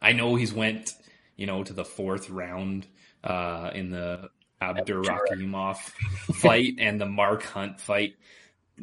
[0.00, 0.94] I know he's went,
[1.36, 2.86] you know, to the fourth round
[3.24, 4.30] uh, in the
[4.62, 8.14] Abdurakhimov fight and the Mark Hunt fight.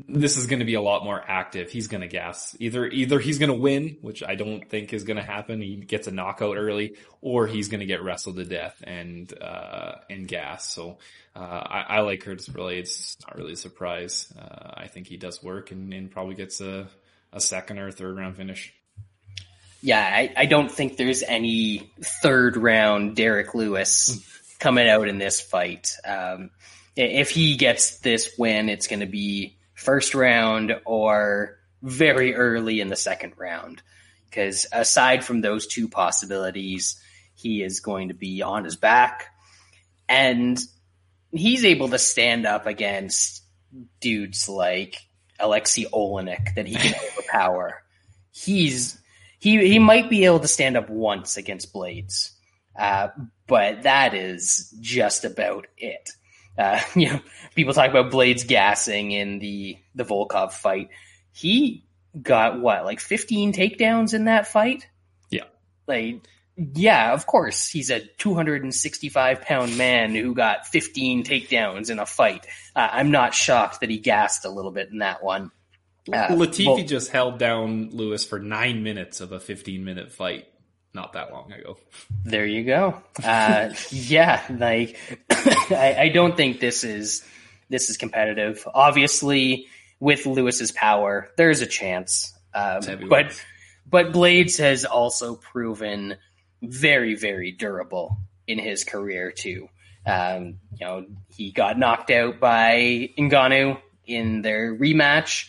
[0.10, 1.72] This is going to be a lot more active.
[1.72, 2.56] He's going to gas.
[2.60, 5.62] Either either he's going to win, which I don't think is going to happen.
[5.62, 9.96] He gets a knockout early, or he's going to get wrestled to death and uh,
[10.10, 10.74] and gas.
[10.74, 10.98] So
[11.36, 13.18] uh, I, I like Curtis Blaydes.
[13.26, 14.34] Not really a surprise.
[14.38, 16.88] Uh, I think he does work and, and probably gets a
[17.32, 18.74] a second or third round finish.
[19.82, 24.20] Yeah, I, I don't think there's any third round Derrick Lewis
[24.60, 25.92] coming out in this fight.
[26.04, 26.50] Um,
[26.96, 32.90] if he gets this win, it's going to be first round or very early in
[32.90, 33.82] the second round.
[34.30, 37.00] Because aside from those two possibilities,
[37.36, 39.28] he is going to be on his back.
[40.10, 40.60] And
[41.32, 43.44] he's able to stand up against
[44.00, 44.98] dudes like
[45.40, 47.82] Aleksei Oleinik that he can overpower.
[48.32, 49.00] He's
[49.40, 52.32] he he might be able to stand up once against Blaydes,
[52.78, 53.10] uh,
[53.48, 56.10] but that is just about it.
[56.58, 57.20] Uh, you know,
[57.56, 60.90] people talk about Blaydes gassing in the the Volkov fight.
[61.32, 61.86] He
[62.22, 64.88] got what like 15 takedowns in that fight.
[65.30, 65.46] Yeah.
[65.88, 66.22] like
[66.58, 72.48] yeah, of course he's a 265 pound man who got 15 takedowns in a fight.
[72.74, 75.52] Uh, I'm not shocked that he gassed a little bit in that one.
[76.12, 80.48] Uh, Latifi Vol- just held down Lewis for nine minutes of a 15 minute fight
[80.96, 81.78] not that long ago.
[82.24, 83.04] There you go.
[83.24, 84.98] Uh, yeah, like
[85.30, 87.24] I, I don't think this is
[87.70, 88.68] this is competitive.
[88.74, 89.68] Obviously,
[90.00, 92.34] with Lewis's power, there's a chance.
[92.54, 93.40] Um, but
[93.86, 96.16] but Blaydes has also proven
[96.64, 98.18] very very durable
[98.48, 99.68] in his career too.
[100.08, 105.48] Um, you know, he got knocked out by Ngannou in their rematch,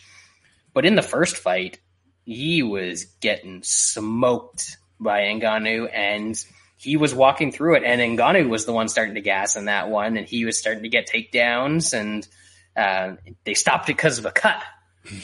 [0.73, 1.79] but in the first fight,
[2.25, 6.35] he was getting smoked by Ngannou, and
[6.77, 7.83] he was walking through it.
[7.83, 10.83] And Ngannou was the one starting to gas in that one, and he was starting
[10.83, 12.27] to get takedowns, and
[12.75, 14.63] uh, they stopped it because of a cut.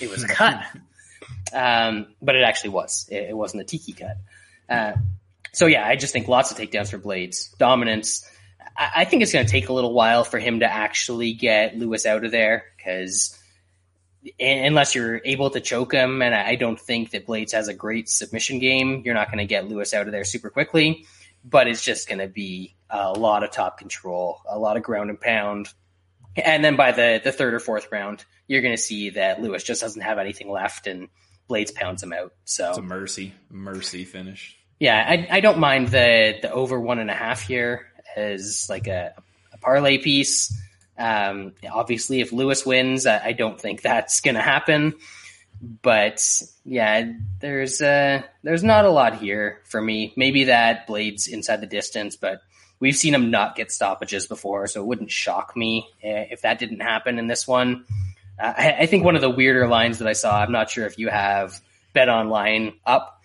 [0.01, 0.63] It was a cut,
[1.53, 3.07] um, but it actually was.
[3.11, 4.17] It, it wasn't a tiki cut.
[4.69, 4.93] Uh,
[5.51, 7.55] so yeah, I just think lots of takedowns for Blaydes.
[7.57, 8.27] Dominance.
[8.75, 11.77] I, I think it's going to take a little while for him to actually get
[11.77, 13.37] Lewis out of there because
[14.39, 18.09] unless you're able to choke him, and I don't think that Blaydes has a great
[18.09, 21.05] submission game, you're not going to get Lewis out of there super quickly.
[21.45, 25.09] But it's just going to be a lot of top control, a lot of ground
[25.09, 25.67] and pound.
[26.37, 29.63] And then by the, the third or fourth round, you're going to see that Lewis
[29.63, 31.09] just doesn't have anything left and
[31.49, 32.33] Blaydes pounds him out.
[32.45, 34.55] So it's a mercy, mercy finish.
[34.79, 38.87] Yeah, I, I don't mind the, the over one and a half here as like
[38.87, 39.13] a,
[39.51, 40.57] a parlay piece.
[40.97, 44.95] Um, obviously, if Lewis wins, I, I don't think that's going to happen.
[45.81, 46.21] But
[46.65, 50.13] yeah, there's uh, there's not a lot here for me.
[50.17, 52.41] Maybe that Blaydes inside the distance, but
[52.79, 56.59] we've seen him not get stoppages before, so it wouldn't shock me eh, if that
[56.59, 57.85] didn't happen in this one.
[58.37, 60.41] Uh, I, I think one of the weirder lines that I saw.
[60.41, 61.61] I'm not sure if you have
[61.93, 63.21] Bet Online up,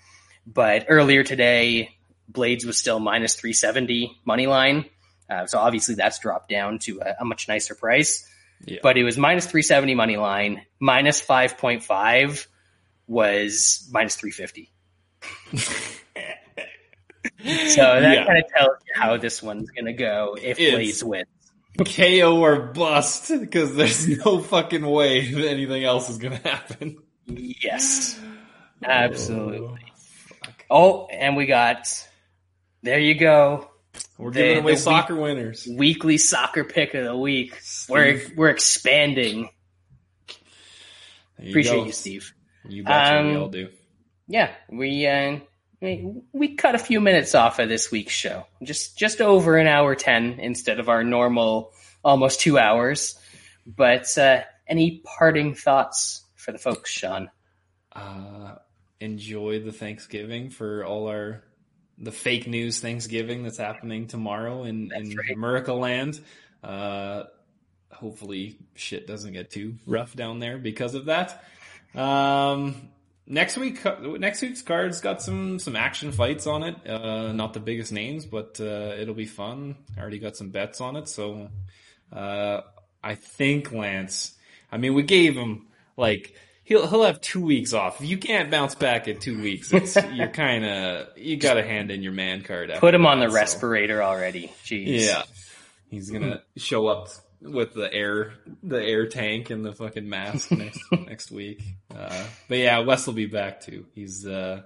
[0.46, 1.90] but earlier today,
[2.30, 4.84] Blaydes was still minus 370 money line.
[5.28, 8.26] Uh, so obviously that's dropped down to a, a much nicer price.
[8.64, 8.78] Yeah.
[8.82, 12.46] But it was minus 370 money line, minus 5.5
[13.06, 14.72] was minus 350.
[15.52, 15.60] so
[17.40, 18.26] that yeah.
[18.26, 21.26] kind of tells you how this one's going to go if it's Blaydes wins.
[21.84, 26.98] KO or bust because there's no fucking way that anything else is going to happen.
[27.26, 28.18] Yes.
[28.82, 29.78] Absolutely.
[30.70, 31.86] Oh, oh, and we got,
[32.82, 33.67] there you go.
[34.16, 35.68] We're giving the, away the soccer week, winners.
[35.70, 37.58] Weekly soccer pick of the week.
[37.60, 37.90] Steve.
[37.90, 39.50] We're we're expanding.
[41.38, 41.84] You Appreciate go.
[41.84, 42.34] you, Steve.
[42.68, 43.68] You bet um, we all do.
[44.26, 45.38] Yeah, we uh,
[45.80, 49.94] we cut a few minutes off of this week's show, just just over an hour
[49.94, 51.72] ten instead of our normal
[52.04, 53.18] almost two hours.
[53.66, 57.30] But uh, any parting thoughts for the folks, Shaun?
[57.92, 58.56] Uh,
[59.00, 61.44] enjoy the Thanksgiving for all our
[62.00, 65.36] the fake news Thanksgiving that's happening tomorrow in, in right.
[65.36, 66.20] Miracle Land.
[66.62, 67.24] Uh,
[67.90, 71.44] hopefully shit doesn't get too rough down there because of that.
[71.94, 72.90] Um,
[73.26, 76.86] next week, next week's cards got some, some action fights on it.
[76.86, 79.76] Uh, not the biggest names, but, uh, it'll be fun.
[79.96, 81.08] I already got some bets on it.
[81.08, 81.48] So,
[82.12, 82.60] uh,
[83.02, 84.34] I think Lance,
[84.70, 85.66] I mean, we gave him
[85.96, 86.34] like,
[86.68, 88.00] he'll he'll have two weeks off.
[88.00, 91.62] If you can't bounce back in two weeks, it's you're kind of you got to
[91.62, 92.70] hand in your man card.
[92.76, 93.34] Put him on the so.
[93.34, 94.52] respirator already.
[94.64, 95.06] Jeez.
[95.06, 95.22] Yeah,
[95.90, 97.08] he's gonna show up
[97.40, 101.62] with the air the air tank and the fucking mask next next week.
[101.94, 103.86] Uh, but yeah, Wes will be back too.
[103.94, 104.62] He's uh,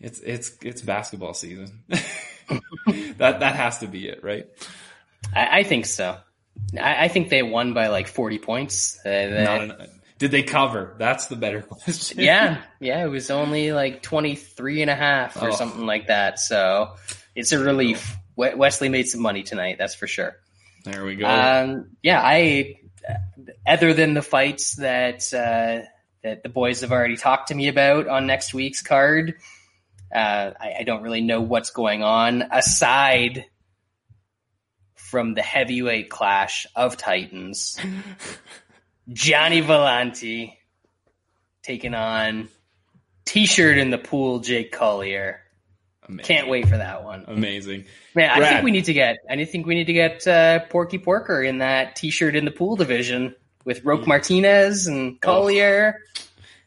[0.00, 1.84] it's it's it's basketball season.
[1.88, 4.48] that that has to be it, right?
[5.34, 6.16] I, I think so.
[6.78, 8.98] I, I, think they won by like forty points.
[9.04, 9.88] Uh, they,
[10.22, 10.94] did they cover?
[11.00, 12.20] That's the better question.
[12.20, 12.62] yeah.
[12.78, 13.04] Yeah.
[13.04, 15.50] It was only like 23 and a half or oh.
[15.50, 16.38] something like that.
[16.38, 16.94] So
[17.34, 18.16] it's a relief.
[18.36, 19.78] Wesley made some money tonight.
[19.80, 20.36] That's for sure.
[20.84, 21.26] There we go.
[21.26, 22.22] Um, yeah.
[22.22, 22.76] I,
[23.66, 25.86] other than the fights that, uh,
[26.22, 29.34] that the boys have already talked to me about on next week's card,
[30.14, 33.46] uh, I, I don't really know what's going on aside
[35.12, 37.78] from the heavyweight clash of Titans.
[39.08, 40.54] Gianni Villante
[41.62, 42.48] taking on
[43.24, 45.40] T-shirt in the pool Jake Collier.
[46.08, 46.24] Amazing.
[46.24, 47.24] Can't wait for that one.
[47.28, 47.84] Amazing,
[48.14, 48.36] man.
[48.36, 48.42] Brad.
[48.42, 49.18] I think we need to get.
[49.30, 52.74] I think we need to get uh, Porky Porker in that T-shirt in the pool
[52.74, 53.34] division
[53.64, 55.94] with Roque Martinez and Collier.
[55.96, 56.22] Oh,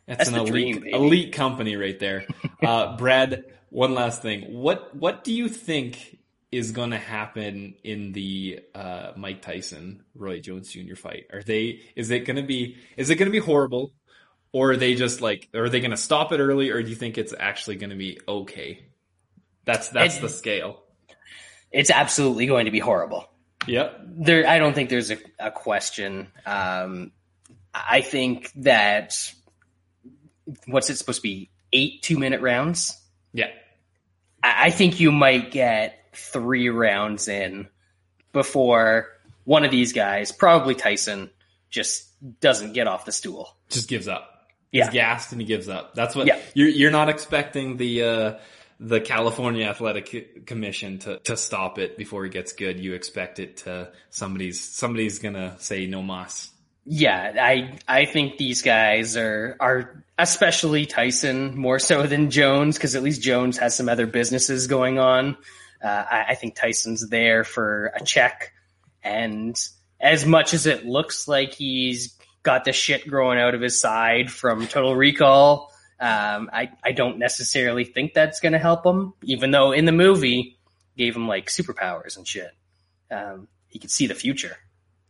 [0.07, 2.25] that's, that's an elite, dream, elite company right there.
[2.63, 4.53] Uh, Brad, one last thing.
[4.53, 6.17] What what do you think
[6.51, 10.95] is going to happen in the uh, Mike Tyson Roy Jones Jr.
[10.95, 11.25] fight?
[11.33, 11.81] Are they?
[11.95, 12.77] Is it going to be?
[12.97, 13.93] Is it going to be horrible,
[14.51, 15.49] or are they just like?
[15.53, 17.95] Are they going to stop it early, or do you think it's actually going to
[17.95, 18.85] be okay?
[19.65, 20.83] That's that's it, the scale.
[21.71, 23.27] It's absolutely going to be horrible.
[23.67, 24.01] Yep.
[24.05, 26.31] There, I don't think there's a, a question.
[26.45, 27.11] Um,
[27.73, 29.13] I think that
[30.67, 31.49] what's it supposed to be?
[31.73, 32.97] Eight two minute rounds.
[33.33, 33.49] Yeah.
[34.43, 37.67] I, I think you might get three rounds in
[38.33, 39.09] before
[39.43, 41.29] one of these guys, probably Tyson,
[41.69, 42.07] just
[42.39, 43.55] doesn't get off the stool.
[43.69, 44.49] Just gives up.
[44.71, 44.85] Yeah.
[44.85, 45.93] He's gassed and he gives up.
[45.95, 46.39] That's what yeah.
[46.53, 48.33] you're you're not expecting the uh,
[48.79, 52.79] the California Athletic Commission to, to stop it before he gets good.
[52.79, 56.49] You expect it to somebody's somebody's gonna say no mas.
[56.85, 62.95] Yeah, I I think these guys are are especially Tyson more so than Jones because
[62.95, 65.37] at least Jones has some other businesses going on.
[65.83, 68.53] Uh, I, I, think Tyson's there for a check,
[69.03, 69.55] and
[69.99, 74.31] as much as it looks like he's got the shit growing out of his side
[74.31, 79.51] from Total Recall, Um, I I don't necessarily think that's going to help him, even
[79.51, 80.57] though in the movie
[80.97, 82.51] gave him like superpowers and shit.
[83.11, 84.57] Um, he could see the future.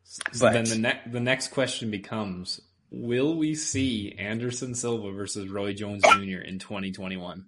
[0.04, 2.62] So then the next the next question becomes:
[2.92, 6.42] Will we see Anderson Silva versus Roy Jones Jr.
[6.42, 7.46] in 2021?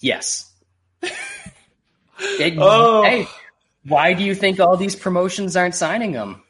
[0.00, 0.53] Yes.
[2.18, 3.02] It, oh.
[3.02, 3.26] Hey,
[3.84, 6.42] why do you think all these promotions aren't signing him?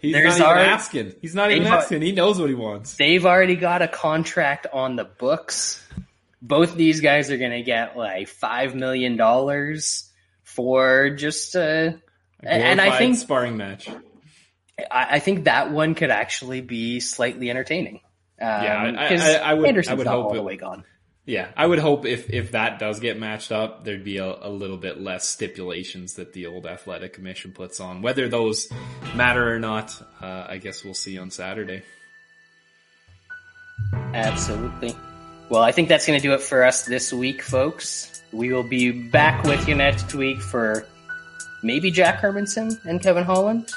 [0.00, 1.14] He's There's not even asking.
[1.20, 2.00] He's not even asking.
[2.00, 2.96] He knows what he wants.
[2.96, 5.86] They've already got a contract on the books.
[6.40, 10.10] Both these guys are going to get like five million dollars
[10.42, 11.92] for just uh,
[12.42, 13.90] a and I think sparring match.
[14.90, 18.00] I, I, think that one could actually be slightly entertaining.
[18.40, 19.68] Um, yeah, I, I, I, would.
[19.68, 20.84] Anderson's I would hope all it, the way gone.
[21.26, 24.48] Yeah, I would hope if if that does get matched up, there'd be a, a,
[24.48, 28.02] little bit less stipulations that the old athletic commission puts on.
[28.02, 28.68] Whether those
[29.14, 31.82] matter or not, uh, I guess we'll see on Saturday.
[34.14, 34.96] Absolutely.
[35.50, 38.22] Well, I think that's going to do it for us this week, folks.
[38.32, 40.86] We will be back with you next week for
[41.62, 43.70] maybe Jack Hermansson and Kevin Holland.